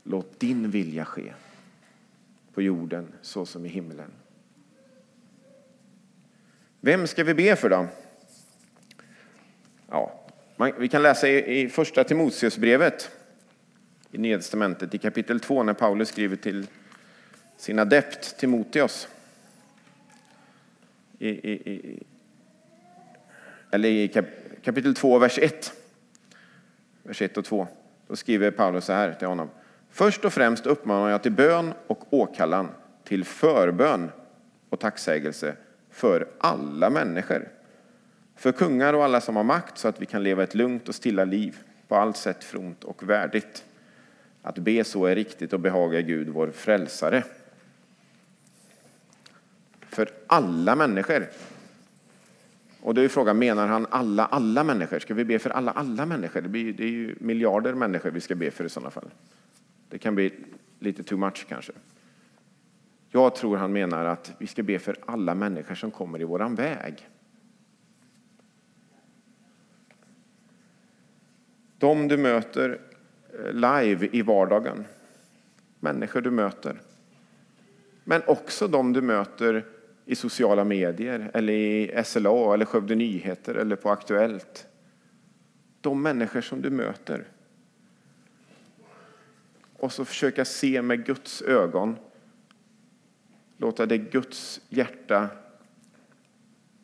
Låt 0.02 0.40
din 0.40 0.70
vilja 0.70 1.04
ske 1.04 1.32
på 2.54 2.62
jorden 2.62 3.12
så 3.22 3.46
som 3.46 3.66
i 3.66 3.68
himlen. 3.68 4.10
Vem 6.80 7.06
ska 7.06 7.24
vi 7.24 7.34
be 7.34 7.56
för 7.56 7.70
då? 7.70 7.86
Ja, 9.88 10.20
man, 10.56 10.72
vi 10.78 10.88
kan 10.88 11.02
läsa 11.02 11.28
i, 11.28 11.60
i 11.60 11.68
första 11.68 12.04
Timoteusbrevet 12.04 13.10
i 14.14 14.18
Nya 14.18 14.38
Testamentet 14.38 14.94
i 14.94 14.98
kapitel 14.98 15.40
2 15.40 15.62
när 15.62 15.72
Paulus 15.72 16.08
skriver 16.08 16.36
till 16.36 16.66
sin 17.56 17.78
adept 17.78 18.38
Timoteus. 18.38 19.08
I, 21.18 21.28
i, 21.28 22.02
eller 23.70 23.88
i 23.88 24.08
kap, 24.08 24.24
kapitel 24.62 24.94
2, 24.94 25.18
vers 25.18 25.38
1. 25.38 25.72
Vers 27.02 27.22
1 27.22 27.36
och 27.36 27.44
2. 27.44 27.66
Då 28.06 28.16
skriver 28.16 28.50
Paulus 28.50 28.84
så 28.84 28.92
här 28.92 29.12
till 29.12 29.28
honom. 29.28 29.50
Först 29.90 30.24
och 30.24 30.32
främst 30.32 30.66
uppmanar 30.66 31.10
jag 31.10 31.22
till 31.22 31.32
bön 31.32 31.72
och 31.86 32.12
åkallan, 32.12 32.68
till 33.04 33.24
förbön 33.24 34.10
och 34.68 34.80
tacksägelse 34.80 35.56
för 35.90 36.28
alla 36.38 36.90
människor. 36.90 37.48
För 38.36 38.52
kungar 38.52 38.94
och 38.94 39.04
alla 39.04 39.20
som 39.20 39.36
har 39.36 39.44
makt 39.44 39.78
så 39.78 39.88
att 39.88 40.02
vi 40.02 40.06
kan 40.06 40.22
leva 40.22 40.42
ett 40.42 40.54
lugnt 40.54 40.88
och 40.88 40.94
stilla 40.94 41.24
liv, 41.24 41.58
på 41.88 41.96
allt 41.96 42.16
sätt 42.16 42.44
fromt 42.44 42.84
och 42.84 43.08
värdigt. 43.08 43.64
Att 44.46 44.58
be 44.58 44.84
så 44.84 45.06
är 45.06 45.14
riktigt 45.14 45.52
och 45.52 45.60
behagar 45.60 46.00
Gud, 46.00 46.28
vår 46.28 46.50
frälsare. 46.50 47.24
För 49.80 50.10
alla 50.26 50.76
människor. 50.76 51.26
Och 52.80 52.94
då 52.94 53.00
är 53.00 53.08
frågan, 53.08 53.38
menar 53.38 53.66
han 53.66 53.86
alla, 53.90 54.26
alla 54.26 54.64
människor? 54.64 54.98
Ska 54.98 55.14
vi 55.14 55.24
be 55.24 55.38
för 55.38 55.50
alla, 55.50 55.72
alla 55.72 56.06
människor? 56.06 56.40
Det, 56.40 56.48
blir, 56.48 56.72
det 56.72 56.84
är 56.84 56.88
ju 56.88 57.16
miljarder 57.20 57.74
människor 57.74 58.10
vi 58.10 58.20
ska 58.20 58.34
be 58.34 58.50
för 58.50 58.64
i 58.64 58.68
sådana 58.68 58.90
fall. 58.90 59.10
Det 59.88 59.98
kan 59.98 60.14
bli 60.14 60.32
lite 60.78 61.02
too 61.02 61.18
much 61.18 61.46
kanske. 61.48 61.72
Jag 63.10 63.34
tror 63.34 63.56
han 63.56 63.72
menar 63.72 64.04
att 64.04 64.32
vi 64.38 64.46
ska 64.46 64.62
be 64.62 64.78
för 64.78 64.96
alla 65.06 65.34
människor 65.34 65.74
som 65.74 65.90
kommer 65.90 66.20
i 66.20 66.24
våran 66.24 66.54
väg. 66.54 67.08
De 71.78 72.08
du 72.08 72.16
möter 72.16 72.80
live 73.52 74.08
i 74.12 74.22
vardagen. 74.22 74.84
Människor 75.80 76.20
du 76.20 76.30
möter. 76.30 76.80
Men 78.04 78.22
också 78.26 78.68
de 78.68 78.92
du 78.92 79.02
möter 79.02 79.64
i 80.04 80.14
sociala 80.14 80.64
medier, 80.64 81.30
eller 81.34 81.52
i 81.52 82.02
SLA, 82.04 82.54
eller 82.54 82.64
Skövde 82.64 82.94
Nyheter 82.94 83.54
eller 83.54 83.76
på 83.76 83.90
Aktuellt. 83.90 84.66
De 85.80 86.02
människor 86.02 86.40
som 86.40 86.62
du 86.62 86.70
möter 86.70 87.24
och 89.84 89.92
så 89.92 90.04
försöka 90.04 90.44
se 90.44 90.82
med 90.82 91.06
Guds 91.06 91.42
ögon. 91.42 91.96
Låta 93.56 93.86
det 93.86 93.98
Guds 93.98 94.60
hjärta 94.68 95.28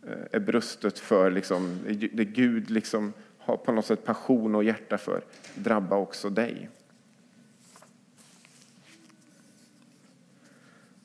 eh, 0.07 0.25
är 0.33 0.41
brustet 0.41 0.99
för, 0.99 1.31
liksom, 1.31 1.79
det 2.13 2.25
Gud 2.25 2.71
liksom 2.71 3.13
har 3.41 3.57
på 3.57 3.73
något 3.73 3.87
sätt 3.87 4.05
passion 4.05 4.55
och 4.55 4.65
hjärta 4.65 4.99
för, 4.99 5.25
drabba 5.55 5.97
också 5.97 6.31
dig. 6.31 6.69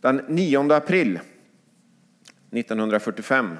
Den 0.02 0.22
9 0.28 0.72
april 0.74 1.20
1945 2.52 3.58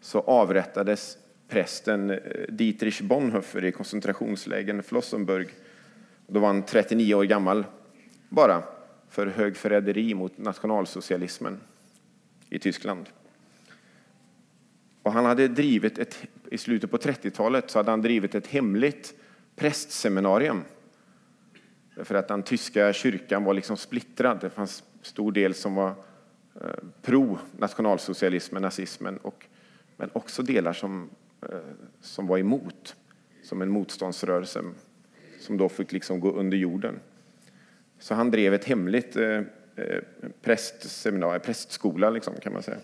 så 0.00 0.20
avrättades 0.20 1.18
prästen 1.48 2.10
eh, 2.10 2.18
Dietrich 2.48 3.00
Bonhoeffer 3.00 3.64
i 3.64 3.72
koncentrationslägren 3.72 4.82
Flossenburg 4.82 5.48
då 6.26 6.40
var 6.40 6.46
han 6.46 6.62
39 6.62 7.14
år 7.14 7.24
gammal 7.24 7.64
bara 8.28 8.62
för 9.08 9.26
högförräderi 9.26 10.14
mot 10.14 10.38
nationalsocialismen 10.38 11.60
i 12.50 12.58
Tyskland. 12.58 13.08
Och 15.02 15.12
han 15.12 15.24
hade 15.24 15.48
drivit 15.48 15.98
ett, 15.98 16.22
i 16.54 16.58
slutet 16.58 16.90
på 16.90 16.96
30-talet 16.96 17.70
så 17.70 17.78
hade 17.78 17.90
han 17.90 18.02
drivit 18.02 18.34
ett 18.34 18.46
hemligt 18.46 19.14
prästseminarium. 19.56 20.64
Därför 21.94 22.14
att 22.14 22.28
den 22.28 22.42
tyska 22.42 22.92
kyrkan 22.92 23.44
var 23.44 23.54
liksom 23.54 23.76
splittrad. 23.76 24.38
Det 24.40 24.50
fanns 24.50 24.84
stor 25.02 25.32
del 25.32 25.54
som 25.54 25.74
var 25.74 25.88
eh, 26.60 26.68
pro 27.02 27.38
nationalsocialismen, 27.58 28.62
nazismen, 28.62 29.16
och, 29.16 29.46
men 29.96 30.10
också 30.12 30.42
delar 30.42 30.72
som, 30.72 31.10
eh, 31.42 31.58
som 32.00 32.26
var 32.26 32.38
emot, 32.38 32.96
som 33.42 33.62
en 33.62 33.70
motståndsrörelse 33.70 34.62
som 35.40 35.56
då 35.56 35.68
fick 35.68 35.92
liksom 35.92 36.20
gå 36.20 36.32
under 36.32 36.56
jorden. 36.56 37.00
Så 37.98 38.14
han 38.14 38.30
drev 38.30 38.54
ett 38.54 38.64
hemligt 38.64 39.16
eh, 39.16 39.42
eh 39.76 40.00
prästseminarium, 40.42 41.42
prästskola 41.42 42.10
liksom, 42.10 42.34
kan 42.42 42.52
man 42.52 42.62
säga. 42.62 42.78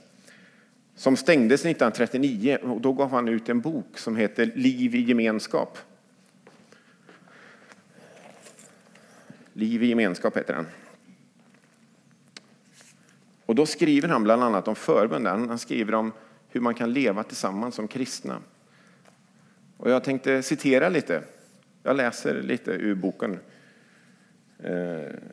Som 1.01 1.17
stängdes 1.17 1.61
1939 1.61 2.59
och 2.63 2.81
då 2.81 2.93
gav 2.93 3.11
han 3.11 3.29
ut 3.29 3.49
en 3.49 3.61
bok 3.61 3.99
som 3.99 4.17
heter 4.17 4.53
Liv 4.55 4.95
i 4.95 5.01
gemenskap. 5.01 5.79
Liv 9.53 9.83
i 9.83 9.87
gemenskap 9.87 10.37
heter 10.37 10.55
den. 10.55 10.67
Och 13.47 13.55
då 13.55 13.67
skriver 13.67 14.09
han 14.09 14.25
bland 14.25 14.43
annat 14.43 14.69
om 14.69 14.75
förbunden. 14.75 15.49
Han 15.49 15.59
skriver 15.59 15.95
om 15.95 16.13
hur 16.49 16.61
man 16.61 16.75
kan 16.75 16.93
leva 16.93 17.23
tillsammans 17.23 17.75
som 17.75 17.89
kristna. 17.89 18.39
Och 19.77 19.91
jag 19.91 20.05
tänkte 20.05 20.43
citera 20.43 20.89
lite 20.89 21.23
jag 21.83 21.97
läser 21.97 22.43
lite 22.43 22.71
ur 22.71 22.95
boken. 22.95 23.39
Eh, 24.59 24.71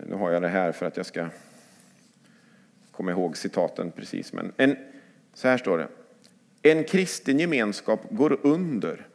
nu 0.08 0.16
har 0.18 0.32
jag 0.32 0.42
det 0.42 0.48
här 0.48 0.72
för 0.72 0.86
att 0.86 0.98
jag 0.98 1.06
ska 1.06 1.28
komma 2.92 3.12
ihåg 3.12 3.38
citaten 3.38 3.92
precis. 3.92 4.34
Men 4.34 4.54
en, 4.58 4.78
så 5.38 5.48
här 5.48 5.58
står 5.58 5.78
det. 5.78 5.88
En 6.62 6.84
kristen 6.84 7.40
gemenskap 7.40 8.02
går 8.10 8.40
under 8.44 9.08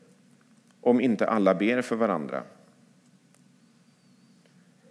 om 0.81 1.01
inte 1.01 1.27
alla 1.27 1.55
ber 1.55 1.83
för 1.83 1.97
varandra. 1.97 2.43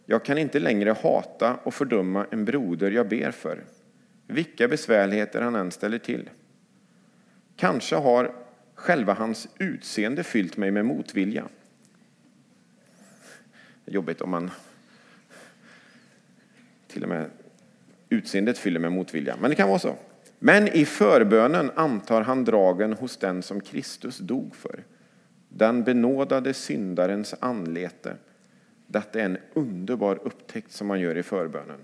Jag 0.06 0.26
kan 0.26 0.38
inte 0.38 0.60
längre 0.60 0.92
hata 0.92 1.56
och 1.56 1.74
fördöma 1.74 2.26
en 2.32 2.46
broder 2.46 2.92
jag 2.92 3.10
ber 3.10 3.32
för, 3.32 3.64
vilka 4.28 4.68
besvärligheter 4.68 5.42
han 5.42 5.56
än 5.56 5.72
ställer 5.72 5.98
till. 5.98 6.30
Kanske 7.56 7.96
har 7.96 8.36
själva 8.76 9.14
hans 9.14 9.48
utseende 9.58 10.24
fyllt 10.24 10.58
mig 10.58 10.72
med 10.72 10.86
motvilja. 10.86 11.48
Jobbigt 13.86 14.22
om 14.22 14.30
man 14.30 14.52
till 16.88 17.04
och 17.04 17.10
med 17.10 17.30
utseendet 18.10 18.58
fyller 18.58 18.80
med 18.80 18.92
motvilja, 18.92 19.38
men 19.42 19.50
det 19.50 19.56
kan 19.56 19.70
vara 19.70 19.80
så. 19.80 19.96
Men 20.44 20.68
i 20.68 20.86
förbönen 20.86 21.72
antar 21.76 22.22
han 22.22 22.46
dragen 22.46 22.94
hos 22.94 23.18
den 23.18 23.42
som 23.42 23.62
Kristus 23.62 24.18
dog 24.18 24.56
för, 24.56 24.84
den 25.50 25.84
benådade 25.84 26.54
syndarens 26.54 27.36
anlete. 27.40 28.16
Detta 28.88 29.20
är 29.20 29.26
en 29.26 29.38
underbar 29.54 30.20
upptäckt 30.24 30.72
som 30.72 30.88
man 30.88 31.00
gör 31.00 31.18
i 31.18 31.24
förbönen. 31.24 31.80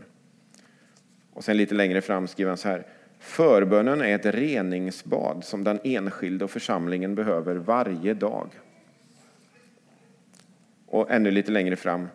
Och 1.33 1.43
sen 1.43 1.57
lite 1.57 1.75
längre 1.75 2.01
fram 2.01 2.27
skriver 2.27 2.49
han 2.49 2.57
så 2.57 2.67
här. 2.67 2.85
Förbönen 3.19 4.01
är 4.01 4.15
ett 4.15 4.35
reningsbad 4.35 5.43
som 5.43 5.63
den 5.63 5.79
enskilde 5.83 6.45
och 6.45 6.51
församlingen 6.51 7.15
behöver 7.15 7.55
varje 7.55 8.13
dag. 8.13 8.49
Och 10.85 11.11
ännu 11.11 11.31
lite 11.31 11.51
längre 11.51 11.75
fram. 11.75 12.07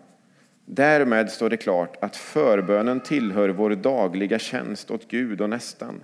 Därmed 0.65 1.31
står 1.31 1.51
det 1.51 1.57
klart 1.57 1.97
att 2.01 2.17
förbönen 2.17 3.01
tillhör 3.01 3.49
vår 3.49 3.71
dagliga 3.71 4.39
tjänst 4.39 4.91
åt 4.91 5.09
Gud 5.09 5.41
och 5.41 5.51
nästan. 5.51 6.01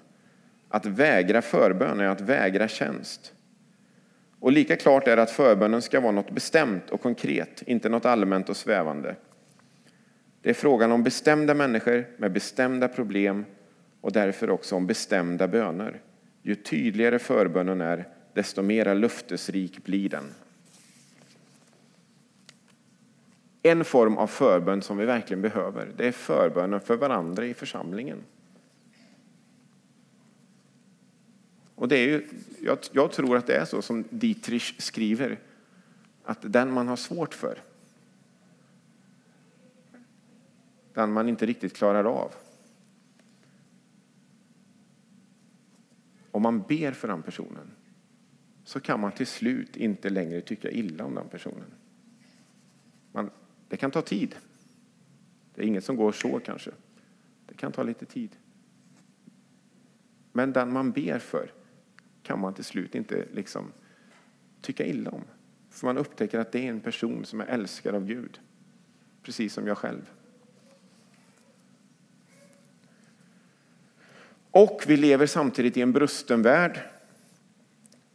Att 0.68 0.86
vägra 0.86 1.42
förbön 1.42 2.00
är 2.00 2.08
att 2.08 2.20
vägra 2.20 2.68
tjänst. 2.68 3.34
Och 4.40 4.52
lika 4.52 4.76
klart 4.76 5.08
är 5.08 5.16
att 5.16 5.30
förbönen 5.30 5.82
ska 5.82 6.00
vara 6.00 6.12
något 6.12 6.30
bestämt 6.30 6.90
och 6.90 7.00
konkret, 7.00 7.62
inte 7.66 7.88
något 7.88 8.04
allmänt 8.04 8.48
och 8.48 8.56
svävande. 8.56 9.16
Det 10.42 10.50
är 10.50 10.54
frågan 10.54 10.92
om 10.92 11.02
bestämda 11.02 11.54
människor 11.54 12.06
med 12.16 12.32
bestämda 12.32 12.88
problem 12.88 13.44
och 14.00 14.12
därför 14.12 14.50
också 14.50 14.76
om 14.76 14.86
bestämda 14.86 15.48
böner. 15.48 16.00
Ju 16.42 16.54
tydligare 16.54 17.18
förbönen 17.18 17.80
är, 17.80 18.08
desto 18.34 18.62
mera 18.62 18.94
löftesrik 18.94 19.84
blir 19.84 20.08
den. 20.08 20.24
En 23.62 23.84
form 23.84 24.18
av 24.18 24.26
förbön 24.26 24.82
som 24.82 24.96
vi 24.96 25.04
verkligen 25.04 25.42
behöver, 25.42 25.88
det 25.96 26.06
är 26.06 26.12
förbönen 26.12 26.80
för 26.80 26.96
varandra 26.96 27.46
i 27.46 27.54
församlingen. 27.54 28.18
Och 31.78 31.88
det 31.88 31.96
är 31.96 32.06
ju, 32.06 32.28
jag, 32.62 32.78
jag 32.92 33.12
tror 33.12 33.36
att 33.36 33.46
det 33.46 33.56
är 33.56 33.64
så 33.64 33.82
som 33.82 34.04
Dietrich 34.10 34.74
skriver, 34.78 35.38
att 36.24 36.52
den 36.52 36.72
man 36.72 36.88
har 36.88 36.96
svårt 36.96 37.34
för, 37.34 37.62
den 40.94 41.12
man 41.12 41.28
inte 41.28 41.46
riktigt 41.46 41.76
klarar 41.76 42.04
av, 42.04 42.34
om 46.30 46.42
man 46.42 46.62
ber 46.62 46.92
för 46.92 47.08
den 47.08 47.22
personen 47.22 47.70
så 48.64 48.80
kan 48.80 49.00
man 49.00 49.12
till 49.12 49.26
slut 49.26 49.76
inte 49.76 50.10
längre 50.10 50.40
tycka 50.40 50.70
illa 50.70 51.04
om 51.04 51.14
den 51.14 51.28
personen. 51.28 51.72
Man, 53.12 53.30
det 53.68 53.76
kan 53.76 53.90
ta 53.90 54.02
tid. 54.02 54.36
Det 55.54 55.62
är 55.62 55.66
inget 55.66 55.84
som 55.84 55.96
går 55.96 56.12
så 56.12 56.40
kanske. 56.40 56.70
Det 57.46 57.54
kan 57.54 57.72
ta 57.72 57.82
lite 57.82 58.06
tid. 58.06 58.36
Men 60.32 60.52
den 60.52 60.72
man 60.72 60.92
ber 60.92 61.18
för 61.18 61.57
kan 62.28 62.40
man 62.40 62.54
till 62.54 62.64
slut 62.64 62.94
inte 62.94 63.24
liksom 63.32 63.72
tycka 64.60 64.86
illa 64.86 65.10
om. 65.10 65.24
För 65.70 65.86
man 65.86 65.98
upptäcker 65.98 66.38
att 66.38 66.52
det 66.52 66.58
är 66.58 66.70
en 66.70 66.80
person 66.80 67.24
som 67.24 67.40
är 67.40 67.46
älskad 67.46 67.94
av 67.94 68.06
Gud. 68.06 68.40
Precis 69.22 69.52
som 69.52 69.66
jag 69.66 69.78
själv. 69.78 70.10
Och 74.50 74.84
vi 74.86 74.96
lever 74.96 75.26
samtidigt 75.26 75.76
i 75.76 75.80
en 75.80 75.92
brusten 75.92 76.42
värld 76.42 76.80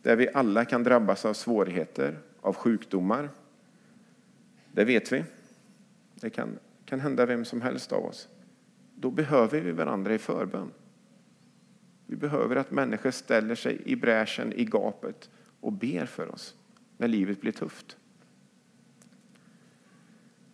där 0.01 0.15
vi 0.15 0.29
alla 0.33 0.65
kan 0.65 0.83
drabbas 0.83 1.25
av 1.25 1.33
svårigheter, 1.33 2.19
av 2.41 2.55
sjukdomar. 2.55 3.29
Det 4.71 4.85
vet 4.85 5.11
vi. 5.11 5.23
Det 6.15 6.29
kan, 6.29 6.59
kan 6.85 6.99
hända 6.99 7.25
vem 7.25 7.45
som 7.45 7.61
helst 7.61 7.91
av 7.91 8.05
oss. 8.05 8.29
Då 8.95 9.11
behöver 9.11 9.61
vi 9.61 9.71
varandra 9.71 10.13
i 10.13 10.17
förbön. 10.17 10.71
Vi 12.05 12.15
behöver 12.15 12.55
att 12.55 12.71
människor 12.71 13.11
ställer 13.11 13.55
sig 13.55 13.81
i 13.85 13.95
bräschen, 13.95 14.53
i 14.53 14.65
gapet 14.65 15.29
och 15.59 15.71
ber 15.71 16.05
för 16.05 16.31
oss 16.33 16.55
när 16.97 17.07
livet 17.07 17.41
blir 17.41 17.51
tufft. 17.51 17.97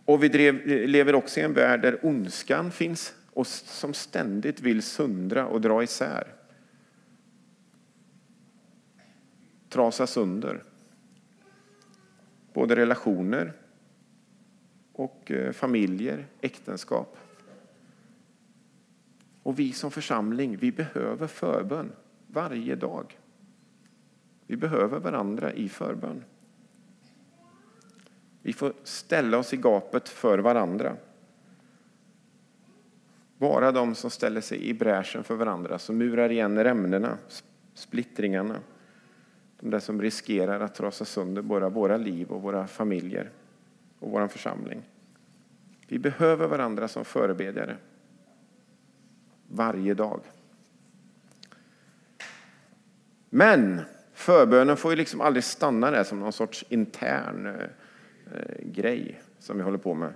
Och 0.06 0.24
vi 0.24 0.30
drev, 0.30 0.68
lever 0.68 1.16
också 1.16 1.40
i 1.40 1.44
en 1.44 1.54
värld 1.54 1.82
där 1.82 2.06
ondskan 2.06 2.72
finns 2.72 3.14
och 3.34 3.48
som 3.48 3.94
ständigt 3.94 4.62
vill 4.62 4.82
sundra 4.82 5.48
och 5.48 5.62
dra 5.62 5.84
isär. 5.84 6.28
Trasa 9.70 10.08
sönder. 10.08 10.64
Både 12.54 12.76
relationer 12.76 13.54
och 14.94 15.32
eh, 15.32 15.52
familjer, 15.52 16.26
äktenskap. 16.42 17.18
Och 19.44 19.60
vi 19.60 19.74
som 19.74 19.92
församling, 19.92 20.58
vi 20.58 20.72
behöver 20.72 21.28
förbön 21.28 21.92
varje 22.28 22.76
dag. 22.76 23.18
Vi 24.48 24.58
behöver 24.58 25.00
varandra 25.00 25.54
i 25.54 25.70
förbön. 25.70 26.24
Vi 28.42 28.54
får 28.54 28.74
ställa 28.84 29.38
oss 29.38 29.54
i 29.54 29.58
gapet 29.58 30.10
för 30.10 30.40
varandra. 30.40 30.96
Vara 33.38 33.72
de 33.72 33.96
som 33.96 34.10
ställer 34.10 34.42
sig 34.42 34.70
i 34.70 34.74
bräschen 34.74 35.24
för 35.24 35.36
varandra, 35.36 35.80
som 35.80 35.98
murar 35.98 36.32
igen 36.32 36.64
rämnena, 36.64 37.18
splittringarna. 37.74 38.60
De 39.60 39.70
där 39.70 39.80
som 39.80 40.02
riskerar 40.02 40.60
att 40.60 40.76
trasa 40.76 41.06
sönder 41.06 41.42
både 41.42 41.70
våra 41.70 41.98
liv 41.98 42.32
och 42.32 42.42
våra 42.42 42.68
familjer 42.68 43.32
och 44.00 44.12
vår 44.12 44.28
församling. 44.28 44.82
Vi 45.88 46.00
behöver 46.00 46.48
varandra 46.48 46.88
som 46.88 47.06
förebedjare 47.06 47.78
varje 49.50 49.94
dag. 49.94 50.22
Men 53.30 53.82
förbönen 54.14 54.78
får 54.78 54.92
ju 54.92 54.98
liksom 54.98 55.22
aldrig 55.22 55.44
stanna 55.44 55.92
där 55.92 56.04
som 56.04 56.20
någon 56.20 56.34
sorts 56.34 56.66
intern 56.70 57.46
eh, 57.46 57.54
eh, 58.36 58.66
grej 58.66 59.22
som 59.40 59.58
vi 59.58 59.64
håller 59.64 59.78
på 59.78 59.94
med. 59.94 60.14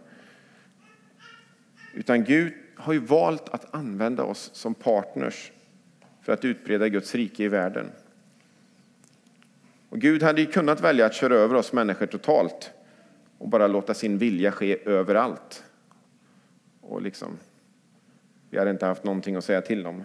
Utan 1.93 2.23
Gud 2.23 2.53
har 2.75 2.93
ju 2.93 2.99
valt 2.99 3.49
att 3.49 3.75
använda 3.75 4.23
oss 4.23 4.49
som 4.53 4.73
partners 4.73 5.51
för 6.21 6.33
att 6.33 6.45
utbreda 6.45 6.89
Guds 6.89 7.15
rike 7.15 7.43
i 7.43 7.47
världen. 7.47 7.91
Och 9.89 9.99
Gud 9.99 10.23
hade 10.23 10.41
ju 10.41 10.47
kunnat 10.51 10.81
välja 10.81 11.05
att 11.05 11.13
köra 11.13 11.35
över 11.35 11.55
oss 11.55 11.73
människor 11.73 12.05
totalt 12.05 12.71
och 13.37 13.49
bara 13.49 13.67
låta 13.67 13.93
sin 13.93 14.17
vilja 14.17 14.51
ske 14.51 14.89
överallt. 14.89 15.63
Och 16.81 17.01
liksom 17.01 17.37
vi 18.53 18.59
hade 18.59 18.71
inte 18.71 18.85
haft 18.85 19.03
någonting 19.03 19.35
att 19.35 19.43
säga 19.43 19.61
till 19.61 19.87
om. 19.87 20.03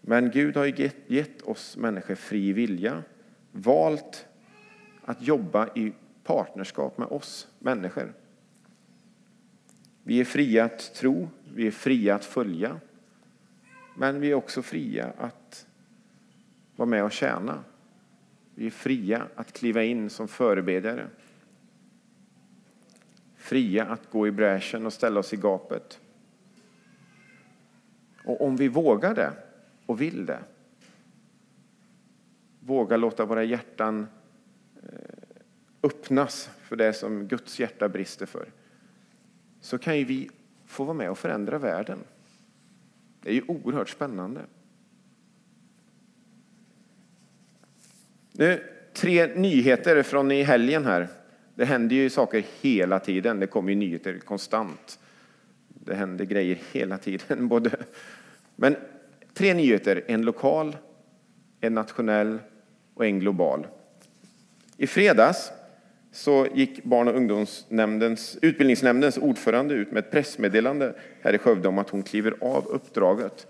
Men 0.00 0.30
Gud 0.30 0.56
har 0.56 0.64
gett 1.12 1.42
oss 1.42 1.76
människor 1.76 2.14
fri 2.14 2.52
vilja, 2.52 3.02
valt 3.52 4.26
att 5.04 5.22
jobba 5.22 5.68
i 5.74 5.92
partnerskap 6.24 6.98
med 6.98 7.08
oss 7.08 7.48
människor. 7.58 8.12
Vi 10.02 10.20
är 10.20 10.24
fria 10.24 10.64
att 10.64 10.94
tro, 10.94 11.28
vi 11.54 11.66
är 11.66 11.70
fria 11.70 12.14
att 12.14 12.24
följa, 12.24 12.80
men 13.96 14.20
vi 14.20 14.30
är 14.30 14.34
också 14.34 14.62
fria 14.62 15.12
att 15.18 15.66
vara 16.76 16.88
med 16.88 17.04
och 17.04 17.12
tjäna. 17.12 17.64
Vi 18.54 18.66
är 18.66 18.70
fria 18.70 19.26
att 19.34 19.52
kliva 19.52 19.82
in 19.82 20.10
som 20.10 20.28
förebedjare. 20.28 21.06
Fria 23.36 23.84
att 23.84 24.10
gå 24.10 24.26
i 24.26 24.30
bräschen 24.30 24.86
och 24.86 24.92
ställa 24.92 25.20
oss 25.20 25.32
i 25.32 25.36
gapet. 25.36 26.00
Och 28.28 28.40
om 28.40 28.56
vi 28.56 28.68
vågar 28.68 29.14
det 29.14 29.32
och 29.86 30.00
vill 30.00 30.26
det, 30.26 30.38
vågar 32.60 32.98
låta 32.98 33.24
våra 33.24 33.44
hjärtan 33.44 34.06
eh, 34.82 34.88
öppnas 35.82 36.50
för 36.62 36.76
det 36.76 36.92
som 36.92 37.28
Guds 37.28 37.60
hjärta 37.60 37.88
brister 37.88 38.26
för, 38.26 38.48
så 39.60 39.78
kan 39.78 39.98
ju 39.98 40.04
vi 40.04 40.30
få 40.66 40.84
vara 40.84 40.96
med 40.96 41.10
och 41.10 41.18
förändra 41.18 41.58
världen. 41.58 41.98
Det 43.22 43.30
är 43.30 43.34
ju 43.34 43.42
oerhört 43.46 43.88
spännande. 43.88 44.40
Nu, 48.32 48.64
tre 48.92 49.34
nyheter 49.34 50.02
från 50.02 50.30
i 50.30 50.42
helgen 50.42 50.84
här. 50.84 51.08
Det 51.54 51.64
händer 51.64 51.96
ju 51.96 52.10
saker 52.10 52.44
hela 52.60 52.98
tiden. 52.98 53.40
Det 53.40 53.46
kommer 53.46 53.70
ju 53.70 53.76
nyheter 53.76 54.18
konstant. 54.18 54.98
Det 55.68 55.94
händer 55.94 56.24
grejer 56.24 56.58
hela 56.72 56.98
tiden. 56.98 57.48
Både... 57.48 57.70
Men 58.60 58.76
tre 59.34 59.54
nyheter. 59.54 60.04
En 60.06 60.22
lokal, 60.22 60.76
en 61.60 61.74
nationell 61.74 62.38
och 62.94 63.06
en 63.06 63.20
global. 63.20 63.66
I 64.76 64.86
fredags 64.86 65.50
så 66.12 66.46
gick 66.54 66.84
barn 66.84 67.08
och 67.08 67.16
ungdomsnämndens, 67.16 68.38
utbildningsnämndens 68.42 69.18
ordförande 69.18 69.74
ut 69.74 69.92
med 69.92 70.04
ett 70.04 70.10
pressmeddelande 70.10 70.94
här 71.22 71.34
i 71.34 71.38
Skövde 71.38 71.68
om 71.68 71.78
att 71.78 71.90
hon 71.90 72.02
kliver 72.02 72.34
av 72.40 72.66
uppdraget 72.66 73.46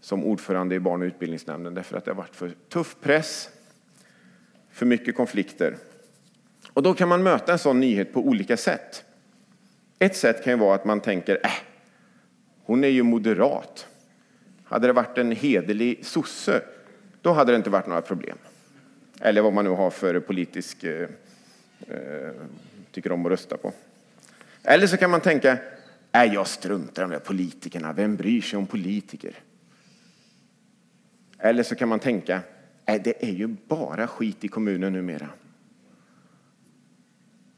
som 0.00 0.24
ordförande 0.24 0.74
i 0.74 0.80
barn 0.80 1.02
och 1.02 1.06
utbildningsnämnden 1.06 1.74
därför 1.74 1.96
att 1.96 2.04
det 2.04 2.10
har 2.10 2.16
varit 2.16 2.36
för 2.36 2.54
tuff 2.68 2.96
press, 3.00 3.50
för 4.70 4.86
mycket 4.86 5.16
konflikter. 5.16 5.76
Och 6.72 6.82
då 6.82 6.94
kan 6.94 7.08
man 7.08 7.22
möta 7.22 7.52
en 7.52 7.58
sån 7.58 7.80
nyhet 7.80 8.12
på 8.12 8.20
olika 8.20 8.56
sätt. 8.56 9.04
Ett 9.98 10.16
sätt 10.16 10.44
kan 10.44 10.52
ju 10.52 10.58
vara 10.58 10.74
att 10.74 10.84
man 10.84 11.00
tänker, 11.00 11.40
äh, 11.44 11.50
hon 12.66 12.84
är 12.84 12.88
ju 12.88 13.02
moderat. 13.02 13.86
Hade 14.64 14.86
det 14.86 14.92
varit 14.92 15.18
en 15.18 15.32
hederlig 15.32 16.06
sosse, 16.06 16.62
då 17.22 17.32
hade 17.32 17.52
det 17.52 17.56
inte 17.56 17.70
varit 17.70 17.86
några 17.86 18.02
problem. 18.02 18.38
Eller 19.20 19.42
vad 19.42 19.52
man 19.52 19.64
nu 19.64 19.70
har 19.70 19.90
för 19.90 20.20
politisk, 20.20 20.84
eh, 20.84 21.08
eh, 21.88 22.32
tycker 22.92 23.12
om 23.12 23.26
att 23.26 23.32
rösta 23.32 23.56
på. 23.56 23.72
Eller 24.62 24.86
så 24.86 24.96
kan 24.96 25.10
man 25.10 25.20
tänka, 25.20 25.58
nej 26.12 26.30
jag 26.34 26.46
struntar 26.46 27.02
i 27.02 27.04
de 27.04 27.10
där 27.10 27.18
politikerna, 27.18 27.92
vem 27.92 28.16
bryr 28.16 28.40
sig 28.40 28.56
om 28.56 28.66
politiker? 28.66 29.34
Eller 31.38 31.62
så 31.62 31.74
kan 31.74 31.88
man 31.88 32.00
tänka, 32.00 32.40
nej 32.86 33.00
det 33.04 33.24
är 33.24 33.32
ju 33.32 33.46
bara 33.46 34.06
skit 34.06 34.44
i 34.44 34.48
kommunen 34.48 34.92
numera. 34.92 35.28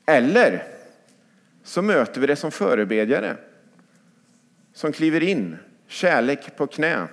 Eller 0.07 0.67
så 1.63 1.83
möter 1.83 2.21
vi 2.21 2.27
det 2.27 2.37
som 2.37 2.51
förebedjare 2.51 3.37
som 4.79 4.93
kliver 4.93 5.23
in, 5.23 5.57
kärlek 5.87 6.57
på 6.57 6.67
knä, 6.67 7.07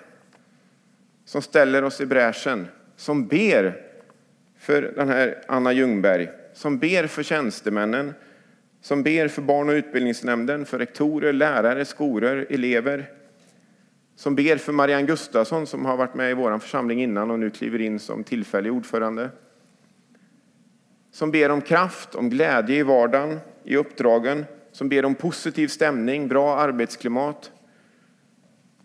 som 1.25 1.41
ställer 1.41 1.83
oss 1.83 2.01
i 2.01 2.05
bräschen, 2.05 2.67
som 2.95 3.27
ber 3.27 3.81
för 4.57 4.81
den 4.81 5.09
här 5.09 5.41
Anna 5.47 5.73
Ljungberg, 5.73 6.29
som 6.53 6.77
ber 6.79 7.07
för 7.07 7.23
tjänstemännen, 7.23 8.13
som 8.81 9.03
ber 9.03 9.27
för 9.27 9.41
barn 9.41 9.69
och 9.69 9.73
utbildningsnämnden, 9.73 10.65
för 10.65 10.79
rektorer, 10.79 11.33
lärare, 11.33 11.85
skolor, 11.85 12.45
elever, 12.49 13.09
som 14.15 14.35
ber 14.35 14.57
för 14.57 14.73
Marianne 14.73 15.07
Gustafsson 15.07 15.67
som 15.67 15.85
har 15.85 15.97
varit 15.97 16.15
med 16.15 16.31
i 16.31 16.33
vår 16.33 16.59
församling 16.59 17.03
innan 17.03 17.31
och 17.31 17.39
nu 17.39 17.49
kliver 17.49 17.81
in 17.81 17.99
som 17.99 18.23
tillfällig 18.23 18.73
ordförande. 18.73 19.29
Som 21.11 21.31
ber 21.31 21.51
om 21.51 21.61
kraft, 21.61 22.15
om 22.15 22.29
glädje 22.29 22.75
i 22.75 22.83
vardagen, 22.83 23.39
i 23.63 23.77
uppdragen, 23.77 24.45
som 24.71 24.89
ber 24.89 25.05
om 25.05 25.15
positiv 25.15 25.67
stämning, 25.67 26.27
bra 26.27 26.57
arbetsklimat 26.57 27.51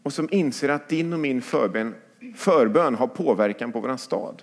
och 0.02 0.12
som 0.12 0.28
inser 0.30 0.68
att 0.68 0.88
din 0.88 1.12
och 1.12 1.18
min 1.18 1.42
förbön, 1.42 1.94
förbön 2.34 2.94
har 2.94 3.06
påverkan 3.06 3.72
på 3.72 3.80
vår 3.80 3.96
stad. 3.96 4.42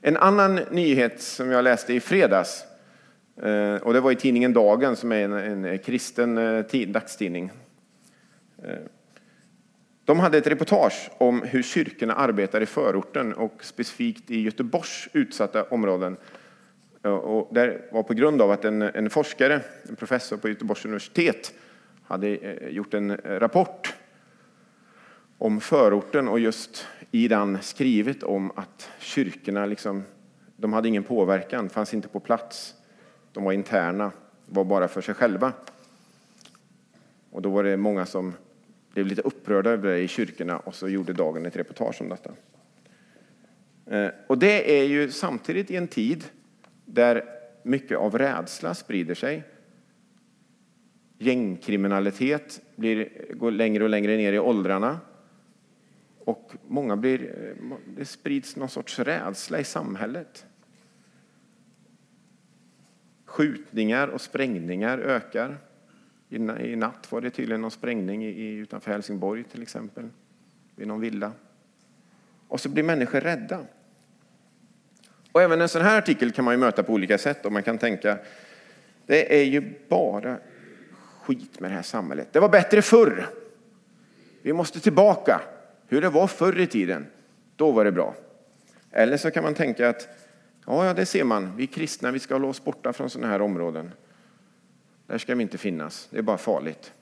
En 0.00 0.16
annan 0.16 0.54
nyhet 0.54 1.20
som 1.20 1.50
jag 1.50 1.64
läste 1.64 1.94
i 1.94 2.00
fredags, 2.00 2.64
eh, 3.42 3.74
och 3.74 3.92
det 3.92 4.00
var 4.00 4.12
i 4.12 4.16
tidningen 4.16 4.52
Dagen 4.52 4.96
som 4.96 5.12
är 5.12 5.24
en, 5.24 5.64
en 5.64 5.78
kristen 5.78 6.38
eh, 6.38 6.88
dagstidning. 6.88 7.50
Eh, 8.62 8.74
de 10.04 10.20
hade 10.20 10.38
ett 10.38 10.46
reportage 10.46 11.10
om 11.18 11.42
hur 11.42 11.62
kyrkorna 11.62 12.14
arbetar 12.14 12.60
i 12.60 12.66
förorten 12.66 13.32
och 13.32 13.64
specifikt 13.64 14.30
i 14.30 14.40
Göteborgs 14.40 15.08
utsatta 15.12 15.64
områden. 15.64 16.16
Eh, 17.04 17.10
och 17.10 17.54
det 17.54 17.80
var 17.92 18.02
på 18.02 18.14
grund 18.14 18.42
av 18.42 18.50
att 18.50 18.64
en, 18.64 18.82
en 18.82 19.10
forskare, 19.10 19.60
en 19.88 19.96
professor 19.96 20.36
på 20.36 20.48
Göteborgs 20.48 20.84
universitet, 20.84 21.54
hade 22.02 22.28
eh, 22.28 22.68
gjort 22.68 22.94
en 22.94 23.10
eh, 23.10 23.16
rapport 23.24 23.94
om 25.38 25.60
förorten 25.60 26.28
och 26.28 26.40
just 26.40 26.86
i 27.10 27.28
den 27.28 27.62
skrivit 27.62 28.22
om 28.22 28.52
att 28.54 28.90
kyrkorna 28.98 29.66
liksom, 29.66 30.02
de 30.56 30.72
hade 30.72 30.88
ingen 30.88 31.02
påverkan, 31.02 31.68
fanns 31.68 31.94
inte 31.94 32.08
på 32.08 32.20
plats. 32.20 32.74
De 33.32 33.44
var 33.44 33.52
interna, 33.52 34.12
var 34.46 34.64
bara 34.64 34.88
för 34.88 35.00
sig 35.00 35.14
själva. 35.14 35.52
Och 37.30 37.42
då 37.42 37.50
var 37.50 37.64
det 37.64 37.76
många 37.76 38.06
som 38.06 38.34
blev 38.92 39.06
lite 39.06 39.22
upprörda 39.22 39.70
över 39.70 39.88
det 39.88 39.98
i 39.98 40.08
kyrkorna 40.08 40.58
och 40.58 40.74
så 40.74 40.88
gjorde 40.88 41.12
Dagen 41.12 41.46
ett 41.46 41.56
reportage 41.56 42.00
om 42.00 42.08
detta. 42.08 42.30
Och 44.26 44.38
det 44.38 44.80
är 44.80 44.84
ju 44.84 45.10
samtidigt 45.10 45.70
i 45.70 45.76
en 45.76 45.88
tid 45.88 46.24
där 46.84 47.24
mycket 47.62 47.98
av 47.98 48.18
rädsla 48.18 48.74
sprider 48.74 49.14
sig. 49.14 49.42
Gängkriminalitet 51.18 52.62
blir, 52.76 53.08
går 53.34 53.50
längre 53.50 53.84
och 53.84 53.90
längre 53.90 54.16
ner 54.16 54.32
i 54.32 54.38
åldrarna. 54.38 55.00
Och 56.18 56.52
många 56.66 56.96
blir, 56.96 57.54
det 57.96 58.04
sprids 58.04 58.56
någon 58.56 58.68
sorts 58.68 58.98
rädsla 58.98 59.60
i 59.60 59.64
samhället. 59.64 60.46
Skjutningar 63.24 64.08
och 64.08 64.20
sprängningar 64.20 64.98
ökar. 64.98 65.58
I 66.28 66.76
natt 66.76 67.12
var 67.12 67.20
det 67.20 67.30
tydligen 67.30 67.60
någon 67.60 67.70
sprängning 67.70 68.24
utanför 68.58 68.90
Helsingborg 68.90 69.44
till 69.44 69.62
exempel, 69.62 70.08
vid 70.76 70.88
någon 70.88 71.00
villa. 71.00 71.32
Och 72.48 72.60
så 72.60 72.68
blir 72.68 72.82
människor 72.82 73.20
rädda. 73.20 73.66
Och 75.34 75.42
även 75.42 75.60
en 75.60 75.68
sån 75.68 75.82
här 75.82 75.98
artikel 75.98 76.32
kan 76.32 76.44
man 76.44 76.54
ju 76.54 76.58
möta 76.58 76.82
på 76.82 76.92
olika 76.92 77.18
sätt 77.18 77.46
och 77.46 77.52
man 77.52 77.62
kan 77.62 77.78
tänka, 77.78 78.18
det 79.06 79.40
är 79.40 79.44
ju 79.44 79.72
bara 79.88 80.38
skit 81.22 81.60
med 81.60 81.70
det 81.70 81.74
här 81.74 81.82
samhället. 81.82 82.28
Det 82.32 82.40
var 82.40 82.48
bättre 82.48 82.82
förr. 82.82 83.26
Vi 84.42 84.52
måste 84.52 84.80
tillbaka 84.80 85.40
hur 85.88 86.00
det 86.00 86.08
var 86.08 86.26
förr 86.26 86.60
i 86.60 86.66
tiden. 86.66 87.06
Då 87.56 87.72
var 87.72 87.84
det 87.84 87.92
bra. 87.92 88.14
Eller 88.90 89.16
så 89.16 89.30
kan 89.30 89.44
man 89.44 89.54
tänka 89.54 89.88
att 89.88 90.08
ja, 90.66 90.86
ja 90.86 90.94
det 90.94 91.06
ser 91.06 91.24
man. 91.24 91.56
Vi 91.56 91.66
kristna 91.66 92.10
vi 92.10 92.18
ska 92.18 92.34
hålla 92.34 92.48
oss 92.48 92.64
borta 92.64 92.92
från 92.92 93.10
sådana 93.10 93.32
här 93.32 93.42
områden. 93.42 93.92
Där 95.06 95.18
ska 95.18 95.34
vi 95.34 95.42
inte 95.42 95.58
finnas. 95.58 96.08
Det 96.10 96.18
är 96.18 96.22
bara 96.22 96.38
farligt. 96.38 96.92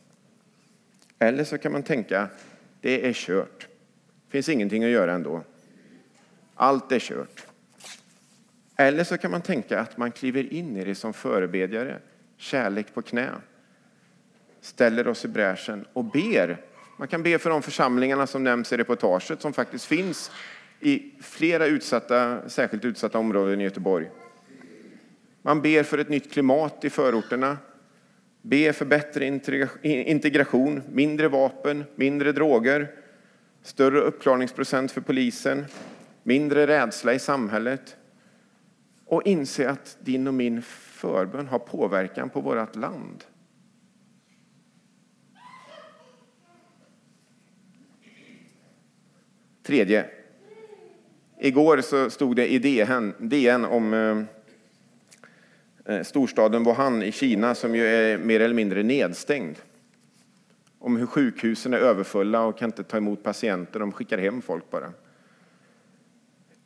Eller 1.18 1.44
så 1.44 1.58
kan 1.58 1.72
man 1.72 1.82
tänka 1.82 2.28
det 2.80 3.08
är 3.08 3.12
kört. 3.12 3.68
Det 4.26 4.32
finns 4.32 4.48
ingenting 4.48 4.84
att 4.84 4.90
göra 4.90 5.12
ändå. 5.12 5.42
Allt 6.54 6.92
är 6.92 6.98
kört. 6.98 7.46
Eller 8.82 9.04
så 9.04 9.18
kan 9.18 9.30
man 9.30 9.42
tänka 9.42 9.80
att 9.80 9.96
man 9.96 10.12
kliver 10.12 10.52
in 10.52 10.76
i 10.76 10.84
det 10.84 10.94
som 10.94 11.12
förebedjare, 11.12 11.98
kärlek 12.36 12.94
på 12.94 13.02
knä, 13.02 13.30
ställer 14.60 15.08
oss 15.08 15.24
i 15.24 15.28
bräschen 15.28 15.84
och 15.92 16.04
ber 16.04 16.58
man 16.96 17.08
kan 17.08 17.22
be 17.22 17.38
för 17.38 17.50
de 17.50 17.62
församlingarna 17.62 18.26
som 18.26 18.44
nämns 18.44 18.72
i 18.72 18.76
reportaget 18.76 19.40
som 19.40 19.52
faktiskt 19.52 19.84
finns 19.84 20.30
i 20.80 21.10
flera 21.20 21.66
utsatta, 21.66 22.48
särskilt 22.48 22.84
utsatta 22.84 23.18
områden 23.18 23.60
i 23.60 23.64
Göteborg. 23.64 24.10
Man 25.42 25.62
ber 25.62 25.82
för 25.82 25.98
ett 25.98 26.08
nytt 26.08 26.32
klimat 26.32 26.84
i 26.84 26.90
förorterna. 26.90 27.58
Be 28.42 28.72
för 28.72 28.84
bättre 28.84 29.26
integration, 29.82 30.82
mindre 30.92 31.28
vapen, 31.28 31.84
mindre 31.94 32.32
droger, 32.32 32.90
större 33.62 34.00
uppklarningsprocent 34.00 34.92
för 34.92 35.00
polisen, 35.00 35.64
mindre 36.22 36.66
rädsla 36.66 37.14
i 37.14 37.18
samhället. 37.18 37.96
Och 39.12 39.26
inse 39.26 39.70
att 39.70 39.96
din 40.00 40.26
och 40.26 40.34
min 40.34 40.62
förbön 40.62 41.46
har 41.46 41.58
påverkan 41.58 42.30
på 42.30 42.40
vårt 42.40 42.76
land. 42.76 43.24
Tredje. 49.62 50.06
Igår 51.40 51.80
så 51.80 52.10
stod 52.10 52.36
det 52.36 52.52
i 52.52 52.58
DN, 52.58 53.14
DN 53.18 53.64
om 53.64 53.94
eh, 53.94 54.22
eh, 55.94 56.02
storstaden 56.02 56.64
Wuhan 56.64 57.02
i 57.02 57.12
Kina 57.12 57.54
som 57.54 57.74
ju 57.74 57.86
är 57.86 58.18
mer 58.18 58.40
eller 58.40 58.54
mindre 58.54 58.82
nedstängd. 58.82 59.56
Om 60.78 60.96
hur 60.96 61.06
sjukhusen 61.06 61.74
är 61.74 61.78
överfulla 61.78 62.44
och 62.44 62.58
kan 62.58 62.68
inte 62.68 62.84
ta 62.84 62.96
emot 62.96 63.22
patienter, 63.22 63.80
de 63.80 63.92
skickar 63.92 64.18
hem 64.18 64.42
folk 64.42 64.70
bara. 64.70 64.92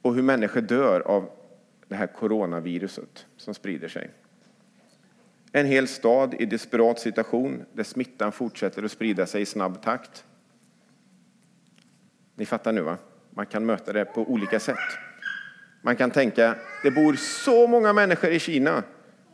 Och 0.02 0.14
hur 0.14 0.22
människor 0.22 0.60
dör 0.60 1.00
av 1.00 1.30
det 1.88 1.94
här 1.94 2.06
coronaviruset 2.06 3.26
som 3.36 3.54
sprider 3.54 3.88
sig. 3.88 4.10
En 5.52 5.66
hel 5.66 5.88
stad 5.88 6.34
i 6.38 6.46
desperat 6.46 6.98
situation 6.98 7.64
där 7.72 7.84
smittan 7.84 8.32
fortsätter 8.32 8.82
att 8.82 8.92
sprida 8.92 9.26
sig 9.26 9.42
i 9.42 9.46
snabb 9.46 9.82
takt. 9.82 10.24
Ni 12.34 12.46
fattar 12.46 12.72
nu 12.72 12.80
va? 12.80 12.98
Man 13.30 13.46
kan 13.46 13.66
möta 13.66 13.92
det 13.92 14.04
på 14.04 14.22
olika 14.22 14.60
sätt. 14.60 14.78
Man 15.82 15.96
kan 15.96 16.10
tänka, 16.10 16.54
det 16.82 16.90
bor 16.90 17.14
så 17.14 17.66
många 17.66 17.92
människor 17.92 18.30
i 18.30 18.38
Kina. 18.38 18.82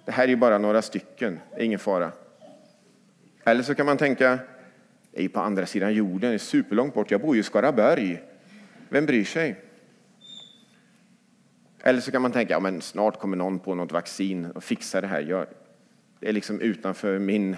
Det 0.05 0.13
här 0.13 0.25
är 0.25 0.29
ju 0.29 0.37
bara 0.37 0.59
några 0.59 0.83
stycken, 0.83 1.41
det 1.55 1.61
är 1.61 1.65
ingen 1.65 1.79
fara. 1.79 2.13
Eller 3.45 3.63
så 3.63 3.75
kan 3.75 3.87
man 3.87 3.97
tänka, 3.97 4.39
det 5.11 5.19
är 5.19 5.23
ju 5.23 5.29
på 5.29 5.41
andra 5.41 5.67
sidan 5.67 5.95
jorden, 5.95 6.31
det 6.31 6.37
är 6.37 6.39
superlångt 6.39 6.95
bort. 6.95 7.11
Jag 7.11 7.21
bor 7.21 7.35
ju 7.35 7.41
i 7.41 7.45
Skaraborg. 7.45 8.23
Vem 8.89 9.07
bryr 9.07 9.25
sig? 9.25 9.57
Eller 11.85 12.01
så 12.01 12.11
kan 12.11 12.23
man 12.23 12.33
tänka, 12.33 12.53
ja, 12.53 12.61
men 12.61 12.83
snart 12.83 13.19
kommer 13.19 13.37
någon 13.37 13.59
på 13.59 13.75
något 13.75 13.93
vaccin 13.93 14.47
och 14.47 14.65
fixar 14.65 15.03
det 15.03 15.09
här. 15.09 15.47
det 16.21 16.29
är 16.29 16.33
liksom 16.33 16.61
utanför 16.61 17.19
min, 17.19 17.57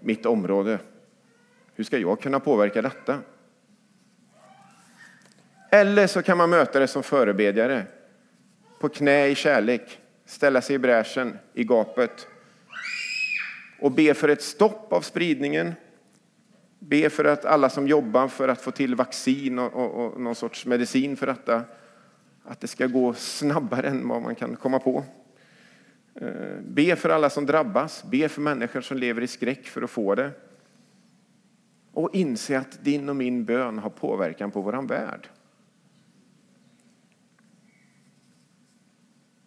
mitt 0.00 0.26
område. 0.26 0.78
Hur 1.74 1.84
ska 1.84 1.98
jag 1.98 2.20
kunna 2.20 2.40
påverka 2.40 2.82
detta? 2.82 3.18
Eller 5.70 6.06
så 6.06 6.22
kan 6.22 6.38
man 6.38 6.50
möta 6.50 6.78
det 6.78 6.86
som 6.86 7.02
förebedjare. 7.02 7.86
På 8.80 8.88
knä 8.88 9.26
i 9.26 9.34
kärlek, 9.34 9.98
ställa 10.24 10.60
sig 10.60 10.76
i 10.76 10.78
bräschen, 10.78 11.38
i 11.52 11.64
gapet. 11.64 12.28
Och 13.80 13.92
be 13.92 14.14
för 14.14 14.28
ett 14.28 14.42
stopp 14.42 14.92
av 14.92 15.00
spridningen. 15.00 15.72
Be 16.78 17.10
för 17.10 17.24
att 17.24 17.44
alla 17.44 17.70
som 17.70 17.88
jobbar 17.88 18.28
för 18.28 18.48
att 18.48 18.60
få 18.60 18.70
till 18.70 18.94
vaccin 18.94 19.58
och, 19.58 19.72
och, 19.74 20.04
och 20.04 20.20
någon 20.20 20.34
sorts 20.34 20.66
medicin 20.66 21.16
för 21.16 21.26
detta, 21.26 21.62
att 22.44 22.60
det 22.60 22.68
ska 22.68 22.86
gå 22.86 23.14
snabbare 23.14 23.88
än 23.88 24.08
vad 24.08 24.22
man 24.22 24.34
kan 24.34 24.56
komma 24.56 24.78
på. 24.78 25.04
Eh, 26.14 26.60
be 26.60 26.96
för 26.96 27.08
alla 27.08 27.30
som 27.30 27.46
drabbas, 27.46 28.04
be 28.04 28.28
för 28.28 28.40
människor 28.40 28.80
som 28.80 28.96
lever 28.96 29.22
i 29.22 29.26
skräck 29.26 29.66
för 29.66 29.82
att 29.82 29.90
få 29.90 30.14
det. 30.14 30.30
Och 31.92 32.14
inse 32.14 32.58
att 32.58 32.84
din 32.84 33.08
och 33.08 33.16
min 33.16 33.44
bön 33.44 33.78
har 33.78 33.90
påverkan 33.90 34.50
på 34.50 34.60
vår 34.60 34.88
värld. 34.88 35.28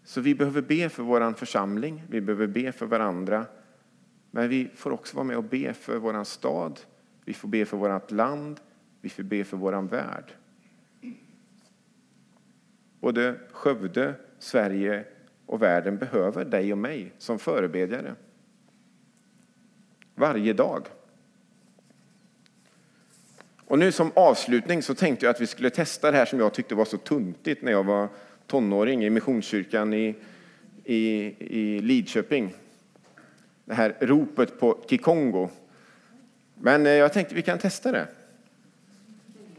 Så 0.03 0.21
vi 0.21 0.35
behöver 0.35 0.61
be 0.61 0.89
för 0.89 1.03
vår 1.03 1.33
församling, 1.33 2.03
vi 2.09 2.21
behöver 2.21 2.47
be 2.47 2.71
för 2.71 2.85
varandra. 2.85 3.45
Men 4.31 4.49
vi 4.49 4.69
får 4.75 4.91
också 4.91 5.15
vara 5.15 5.23
med 5.23 5.37
och 5.37 5.43
be 5.43 5.73
för 5.73 5.97
vår 5.97 6.23
stad, 6.23 6.79
vi 7.25 7.33
får 7.33 7.47
be 7.47 7.65
för 7.65 7.77
vårt 7.77 8.11
land, 8.11 8.59
vi 9.01 9.09
får 9.09 9.23
be 9.23 9.43
för 9.43 9.57
vår 9.57 9.81
värld. 9.81 10.33
Både 12.99 13.35
Skövde, 13.51 14.13
Sverige 14.39 15.05
och 15.45 15.61
världen 15.61 15.97
behöver 15.97 16.45
dig 16.45 16.71
och 16.71 16.77
mig 16.77 17.11
som 17.17 17.39
förebedjare. 17.39 18.15
Varje 20.15 20.53
dag. 20.53 20.87
Och 23.67 23.79
nu 23.79 23.91
som 23.91 24.11
avslutning 24.15 24.83
så 24.83 24.95
tänkte 24.95 25.25
jag 25.25 25.33
att 25.33 25.41
vi 25.41 25.47
skulle 25.47 25.69
testa 25.69 26.11
det 26.11 26.17
här 26.17 26.25
som 26.25 26.39
jag 26.39 26.53
tyckte 26.53 26.75
var 26.75 26.85
så 26.85 26.97
tuntigt 26.97 27.61
när 27.61 27.71
jag 27.71 27.83
var 27.83 28.07
tonåring 28.47 29.05
i 29.05 29.09
Missionskyrkan 29.09 29.93
i, 29.93 30.15
i, 30.83 31.33
i 31.39 31.79
Lidköping. 31.79 32.53
Det 33.65 33.73
här 33.73 33.95
ropet 33.99 34.59
på 34.59 34.77
Kikongo. 34.89 35.49
Men 36.55 36.85
eh, 36.85 36.91
jag 36.91 37.13
tänkte 37.13 37.35
vi 37.35 37.41
kan 37.41 37.59
testa 37.59 37.91
det. 37.91 38.07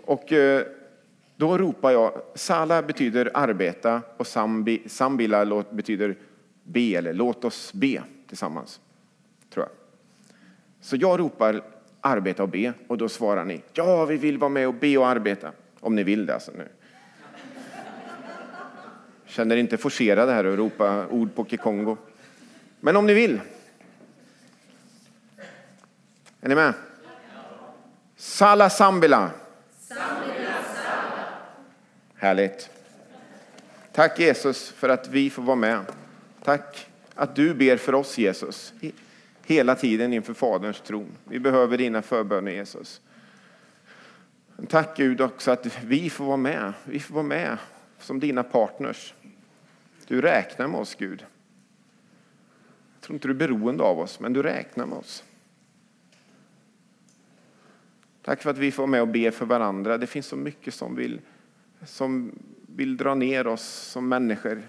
Och 0.05 0.33
eh, 0.33 0.67
då 1.39 1.59
ropar 1.59 1.91
jag, 1.91 2.13
Sala 2.35 2.83
betyder 2.83 3.31
arbeta 3.35 4.03
och 4.17 4.27
sambi, 4.27 4.83
Sambila 4.87 5.65
betyder 5.71 6.17
be 6.63 6.81
eller 6.81 7.13
låt 7.13 7.45
oss 7.45 7.73
be 7.73 8.03
tillsammans. 8.29 8.81
Tror 9.51 9.67
jag. 9.67 9.73
Så 10.81 10.97
jag 10.97 11.21
ropar 11.21 11.63
arbeta 12.01 12.43
och 12.43 12.49
be 12.49 12.73
och 12.87 12.99
då 12.99 13.09
svarar 13.09 13.45
ni 13.45 13.63
ja, 13.73 14.05
vi 14.05 14.17
vill 14.17 14.39
vara 14.39 14.49
med 14.49 14.69
och 14.69 14.75
be 14.75 14.99
och 14.99 15.09
arbeta. 15.09 15.53
Om 15.81 15.95
ni 15.95 16.03
vill 16.03 16.27
det 16.27 16.35
alltså 16.35 16.53
nu. 16.57 16.69
Känner 19.27 19.57
inte 19.57 19.77
forcerade 19.77 20.33
här 20.33 20.45
och 20.45 20.57
ropa 20.57 21.07
ord 21.07 21.35
på 21.35 21.45
Kikongo. 21.45 21.97
Men 22.81 22.97
om 22.97 23.07
ni 23.07 23.15
vill. 23.15 23.41
Är 26.41 26.49
ni 26.49 26.55
med? 26.55 26.75
Sala 28.17 28.71
Sambila. 28.71 29.31
Härligt. 32.21 32.71
Tack 33.93 34.19
Jesus 34.19 34.71
för 34.71 34.89
att 34.89 35.09
vi 35.09 35.31
får 35.31 35.43
vara 35.43 35.57
med. 35.57 35.85
Tack 36.43 36.87
att 37.15 37.37
du 37.37 37.55
ber 37.55 37.77
för 37.77 37.95
oss 37.95 38.19
Jesus. 38.19 38.73
Hela 39.47 39.75
tiden 39.75 40.13
inför 40.13 40.35
Faderns 40.35 40.81
tron. 40.81 41.17
Vi 41.25 41.39
behöver 41.39 41.79
dina 41.79 42.03
förböner 42.03 42.53
Jesus. 42.53 43.01
Tack 44.69 44.97
Gud 44.97 45.21
också 45.21 45.51
att 45.51 45.83
vi 45.85 46.11
får 46.11 46.25
vara 46.25 46.37
med. 46.37 46.73
Vi 46.85 47.01
får 47.01 47.15
vara 47.15 47.25
med 47.25 47.59
som 47.99 48.21
dina 48.21 48.43
partners. 48.43 49.15
Du 50.07 50.21
räknar 50.21 50.69
med 50.69 50.81
oss 50.81 50.95
Gud. 50.95 51.25
Jag 52.95 53.03
tror 53.03 53.15
inte 53.15 53.29
du 53.29 53.35
är 53.35 53.39
beroende 53.39 53.83
av 53.83 53.99
oss, 53.99 54.21
men 54.21 54.33
du 54.33 54.43
räknar 54.43 54.87
med 54.87 54.99
oss. 54.99 55.25
Tack 58.23 58.43
för 58.43 58.51
att 58.51 58.59
vi 58.59 58.73
får 58.73 58.83
vara 58.83 58.91
med 58.91 59.03
och 59.03 59.09
be 59.09 59.31
för 59.31 59.47
varandra. 59.47 59.99
Det 59.99 60.07
finns 60.07 60.27
så 60.27 60.37
mycket 60.37 60.75
som 60.75 60.97
vill 60.97 61.21
som 61.85 62.33
vill 62.67 62.97
dra 62.97 63.15
ner 63.15 63.47
oss 63.47 63.65
som 63.65 64.09
människor. 64.09 64.63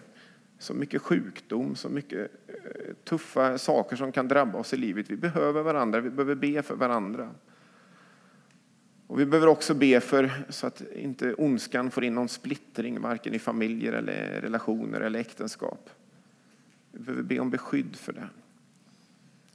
Så 0.58 0.74
mycket 0.74 1.02
sjukdom, 1.02 1.76
så 1.76 1.90
mycket 1.90 2.32
eh, 2.48 2.94
tuffa 3.04 3.58
saker 3.58 3.96
som 3.96 4.12
kan 4.12 4.28
drabba 4.28 4.60
oss 4.60 4.74
i 4.74 4.78
livet. 4.78 5.10
Vi 5.10 5.18
behöver 5.18 5.64
varandra, 5.64 6.00
vi 6.00 6.10
behöver 6.10 6.36
be 6.36 6.62
för 6.62 6.76
varandra. 6.76 7.30
Och 9.08 9.20
vi 9.20 9.26
behöver 9.26 9.48
också 9.48 9.74
be 9.74 10.00
för 10.00 10.32
så 10.50 10.68
att 10.68 10.82
inte 10.96 11.34
ondskan 11.34 11.92
får 11.92 12.04
in 12.04 12.16
någon 12.16 12.30
splittring, 12.30 13.02
varken 13.02 13.34
i 13.34 13.40
familjer, 13.40 13.94
eller 13.94 14.42
relationer 14.42 15.02
eller 15.02 15.20
äktenskap. 15.20 15.90
Vi 16.92 17.00
behöver 17.00 17.24
be 17.24 17.40
om 17.40 17.50
beskydd 17.50 17.96
för 17.96 18.14
det. 18.14 18.30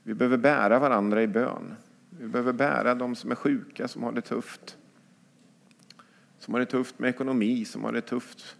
Vi 0.02 0.14
behöver 0.14 0.36
bära 0.36 0.78
varandra 0.78 1.22
i 1.22 1.26
bön. 1.26 1.74
Vi 2.10 2.28
behöver 2.28 2.52
bära 2.52 2.94
de 2.94 3.14
som 3.14 3.30
är 3.30 3.34
sjuka, 3.34 3.88
som 3.88 4.02
har 4.02 4.12
det 4.12 4.20
tufft 4.20 4.76
som 6.44 6.54
har 6.54 6.60
det 6.60 6.66
tufft 6.66 6.98
med 6.98 7.10
ekonomi, 7.10 7.64
som 7.64 7.84
har 7.84 7.92
det 7.92 8.00
tufft 8.00 8.56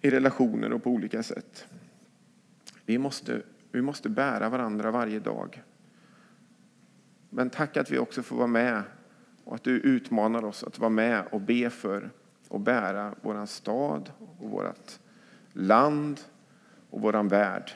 i 0.00 0.10
relationer 0.10 0.72
och 0.72 0.82
på 0.82 0.90
olika 0.90 1.22
sätt. 1.22 1.66
Vi 2.86 2.98
måste, 2.98 3.42
vi 3.72 3.82
måste 3.82 4.08
bära 4.08 4.48
varandra 4.48 4.90
varje 4.90 5.20
dag. 5.20 5.62
Men 7.30 7.50
tack 7.50 7.76
att 7.76 7.90
vi 7.90 7.98
också 7.98 8.22
får 8.22 8.36
vara 8.36 8.46
med 8.46 8.82
och 9.44 9.54
att 9.54 9.64
du 9.64 9.70
utmanar 9.70 10.44
oss 10.44 10.64
att 10.64 10.78
vara 10.78 10.90
med 10.90 11.24
och 11.30 11.40
be 11.40 11.70
för 11.70 12.10
och 12.48 12.60
bära 12.60 13.14
vår 13.22 13.46
stad 13.46 14.10
och 14.38 14.50
vårt 14.50 14.98
land 15.52 16.20
och 16.90 17.00
vår 17.00 17.28
värld. 17.28 17.70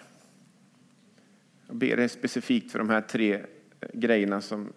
Jag 1.66 1.77
ber 1.77 1.96
dig 1.96 2.09
specifikt 2.09 2.72
för 2.72 2.79
de 2.79 2.90
här 2.90 3.01
tre 3.01 3.44
grejerna 3.92 4.40
som 4.40 4.72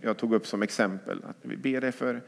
jag 0.00 0.16
tog 0.16 0.34
upp 0.34 0.46
som 0.46 0.62
exempel. 0.62 1.24
Att 1.24 1.36
vi 1.42 1.56
ber 1.56 1.80
dig 1.80 1.92
för 1.92 2.22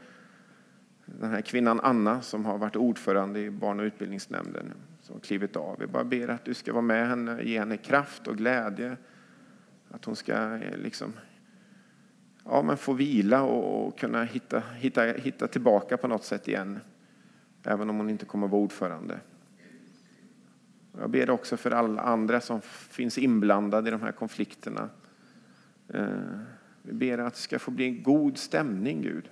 den 1.07 1.31
här 1.31 1.41
kvinnan 1.41 1.79
Anna 1.79 2.21
som 2.21 2.45
har 2.45 2.57
varit 2.57 2.75
ordförande 2.75 3.39
i 3.39 3.49
barn 3.49 3.79
och 3.79 3.83
utbildningsnämnden 3.83 4.73
som 5.01 5.15
har 5.15 5.19
klivit 5.19 5.55
av. 5.55 5.79
Vi 5.79 5.87
bara 5.87 6.03
ber 6.03 6.27
att 6.27 6.45
du 6.45 6.53
ska 6.53 6.73
vara 6.73 6.81
med 6.81 7.07
henne, 7.07 7.43
ge 7.43 7.59
henne 7.59 7.77
kraft 7.77 8.27
och 8.27 8.37
glädje. 8.37 8.97
Att 9.89 10.05
hon 10.05 10.15
ska 10.15 10.33
eh, 10.33 10.77
liksom, 10.77 11.13
ja, 12.45 12.61
men 12.61 12.77
få 12.77 12.93
vila 12.93 13.43
och, 13.43 13.99
kunna 13.99 14.23
hitta, 14.23 14.59
hitta, 14.59 15.03
hitta 15.03 15.47
tillbaka 15.47 15.97
på 15.97 16.07
något 16.07 16.23
sätt 16.23 16.47
igen. 16.47 16.79
Även 17.63 17.89
om 17.89 17.97
hon 17.97 18.09
inte 18.09 18.25
kommer 18.25 18.45
att 18.47 18.51
vara 18.51 18.61
ordförande. 18.61 19.19
Jag 20.99 21.09
ber 21.09 21.29
också 21.29 21.57
för 21.57 21.71
alla 21.71 22.01
andra 22.01 22.41
som 22.41 22.61
finns 22.61 23.17
inblandade 23.17 23.87
i 23.87 23.91
de 23.91 24.01
här 24.01 24.11
konflikterna. 24.11 24.89
Eh, 25.87 26.07
vi 26.81 26.93
ber 26.93 27.17
att 27.17 27.33
det 27.33 27.39
ska 27.39 27.59
få 27.59 27.71
bli 27.71 27.85
en 27.85 28.03
god 28.03 28.37
stämning, 28.37 29.01
Gud. 29.01 29.29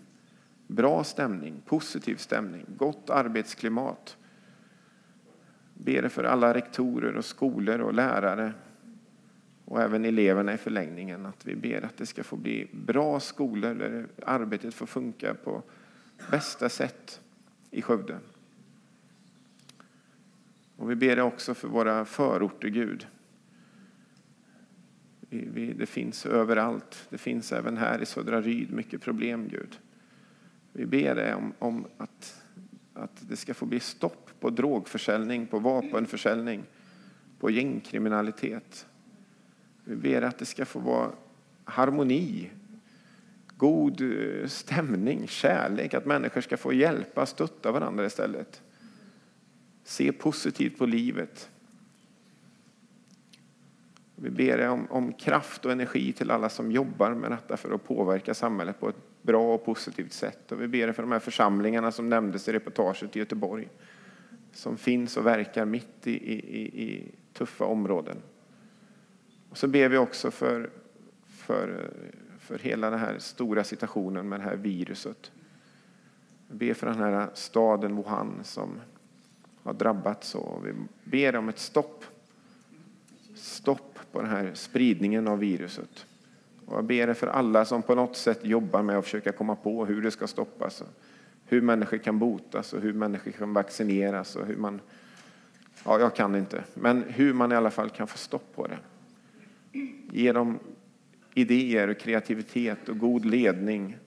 Bra 0.68 1.04
stämning, 1.04 1.62
positiv 1.66 2.16
stämning, 2.16 2.66
gott 2.78 3.10
arbetsklimat. 3.10 4.18
Ber 5.74 6.08
för 6.08 6.24
alla 6.24 6.54
rektorer 6.54 7.16
och 7.16 7.26
skolor 7.26 7.80
och 7.80 7.94
lärare 7.94 8.54
och 9.66 9.82
även 9.82 10.06
eleverna 10.06 10.54
i 10.54 10.58
förlängningen. 10.58 11.26
Att 11.26 11.46
vi 11.46 11.56
ber 11.56 11.86
att 11.86 11.98
det 11.98 12.06
ska 12.06 12.24
få 12.24 12.36
bli 12.36 12.68
bra 12.72 13.20
skolor 13.20 13.74
där 13.74 14.08
arbetet 14.26 14.74
får 14.74 14.86
funka 14.86 15.34
på 15.34 15.64
bästa 16.32 16.70
sätt 16.70 17.22
i 17.72 17.82
Skövde. 17.82 18.18
Och 20.78 20.92
vi 20.92 20.96
ber 20.96 21.20
också 21.20 21.54
för 21.54 21.68
våra 21.68 22.06
förorter, 22.06 22.68
Gud. 22.68 23.08
Det 25.76 25.90
finns 25.90 26.26
överallt. 26.26 27.08
Det 27.10 27.18
finns 27.18 27.52
även 27.52 27.78
här 27.78 28.02
i 28.02 28.06
Södra 28.06 28.42
Ryd 28.42 28.72
mycket 28.72 29.02
problem, 29.02 29.48
Gud. 29.48 29.80
Vi 30.78 30.86
ber 30.86 31.16
dig 31.16 31.34
om, 31.34 31.54
om 31.60 31.86
att, 31.98 32.44
att 32.94 33.30
det 33.30 33.36
ska 33.36 33.54
få 33.54 33.66
bli 33.66 33.80
stopp 33.80 34.30
på 34.40 34.50
drogförsäljning, 34.50 35.48
på 35.48 35.60
vapenförsäljning, 35.60 36.64
på 37.40 37.52
gängkriminalitet. 37.52 38.88
Vi 39.84 39.96
ber 39.96 40.22
att 40.22 40.38
det 40.38 40.46
ska 40.46 40.66
få 40.66 40.80
vara 40.80 41.12
harmoni, 41.64 42.52
god 43.58 44.02
eh, 44.02 44.48
stämning, 44.48 45.28
kärlek, 45.28 45.94
att 45.94 46.06
människor 46.06 46.42
ska 46.42 46.58
få 46.58 46.74
hjälpa, 46.74 47.26
stötta 47.26 47.72
varandra 47.72 48.06
istället. 48.06 48.62
Se 49.84 50.12
positivt 50.12 50.78
på 50.78 50.86
livet. 50.86 51.50
Vi 54.16 54.30
ber 54.30 54.68
om, 54.70 54.88
om 54.90 55.14
kraft 55.14 55.66
och 55.66 55.72
energi 55.72 56.14
till 56.14 56.32
alla 56.32 56.50
som 56.50 56.72
jobbar 56.72 57.14
med 57.14 57.32
detta 57.32 57.58
för 57.58 57.76
att 57.76 57.88
påverka 57.88 58.34
samhället 58.34 58.80
på 58.80 58.90
ett 58.90 59.15
bra 59.26 59.54
och 59.54 59.66
positivt 59.66 60.14
sätt. 60.14 60.52
Och 60.52 60.62
vi 60.62 60.68
ber 60.68 60.92
för 60.92 61.04
de 61.04 61.12
här 61.12 61.20
församlingarna 61.20 61.92
som 61.92 62.10
nämndes 62.10 62.48
i 62.48 62.54
reportaget 62.54 63.16
i 63.16 63.20
Göteborg. 63.20 63.70
Som 64.52 64.78
finns 64.78 65.18
och 65.18 65.26
verkar 65.26 65.66
mitt 65.66 66.08
i, 66.08 66.12
i, 66.12 66.84
i 66.84 67.12
tuffa 67.34 67.66
områden. 67.66 68.18
Och 69.50 69.58
så 69.58 69.68
ber 69.68 69.90
vi 69.90 69.98
också 69.98 70.32
för, 70.32 70.70
för, 71.28 71.92
för 72.40 72.60
hela 72.60 72.90
den 72.90 73.00
här 73.00 73.18
stora 73.20 73.64
situationen 73.64 74.30
med 74.30 74.40
det 74.40 74.44
här 74.44 74.56
viruset. 74.56 75.32
Vi 76.48 76.68
ber 76.68 76.74
för 76.74 76.88
den 76.88 77.00
här 77.00 77.30
staden 77.34 77.96
Wuhan 77.96 78.40
som 78.44 78.80
har 79.64 79.74
drabbats. 79.74 80.36
och 80.36 80.68
vi 80.68 80.74
ber 81.04 81.36
om 81.36 81.50
ett 81.50 81.60
stopp. 81.60 82.06
Stopp 83.36 84.00
på 84.12 84.22
den 84.22 84.30
här 84.30 84.52
spridningen 84.54 85.28
av 85.28 85.40
viruset. 85.40 86.06
Och 86.66 86.78
jag 86.78 86.86
ber 86.86 87.14
för 87.14 87.28
alla 87.28 87.66
som 87.66 87.82
på 87.82 87.96
något 87.96 88.16
sätt 88.16 88.46
jobbar 88.46 88.84
med 88.84 88.98
att 88.98 89.04
försöka 89.04 89.32
komma 89.32 89.56
på 89.56 89.86
hur 89.86 90.02
det 90.02 90.12
ska 90.12 90.28
stoppas. 90.28 90.84
Hur 91.46 91.62
människor 91.62 91.98
kan 91.98 92.20
botas 92.20 92.74
och 92.74 92.82
hur 92.82 92.94
människor 92.94 93.32
kan 93.32 93.54
vaccineras 93.54 94.36
och 94.36 94.46
hur 94.46 94.56
man... 94.56 94.82
Ja, 95.84 96.00
jag 96.00 96.16
kan 96.16 96.36
inte. 96.36 96.64
Men 96.74 97.04
hur 97.04 97.34
man 97.34 97.52
i 97.52 97.56
alla 97.56 97.72
fall 97.72 97.90
kan 97.90 98.08
få 98.08 98.18
stopp 98.18 98.56
på 98.56 98.68
det. 98.68 98.78
Ge 100.12 100.32
dem 100.32 100.60
idéer 101.34 101.88
och 101.88 101.98
kreativitet 101.98 102.90
och 102.90 103.00
god 103.00 103.26
ledning 103.26 103.98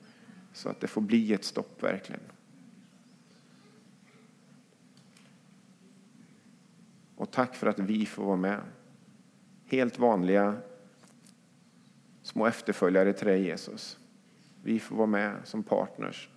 så 0.53 0.69
att 0.69 0.79
det 0.79 0.87
får 0.87 1.01
bli 1.01 1.33
ett 1.33 1.43
stopp 1.43 1.83
verkligen. 1.83 2.21
Och 7.15 7.31
tack 7.31 7.55
för 7.55 7.67
att 7.67 7.79
vi 7.79 8.05
får 8.05 8.25
vara 8.25 8.35
med. 8.35 8.59
Helt 9.65 9.99
vanliga 9.99 10.55
små 12.29 12.45
efterföljare 12.45 13.13
till 13.13 13.27
dig 13.27 13.43
Jesus. 13.43 13.99
Vi 14.63 14.79
får 14.79 14.95
vara 14.95 15.07
med 15.07 15.35
som 15.43 15.63
partners 15.63 16.29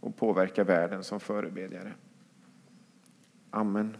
och 0.00 0.16
påverka 0.16 0.64
världen 0.64 1.04
som 1.04 1.20
förebedjare. 1.20 1.92
Amen. 3.50 3.96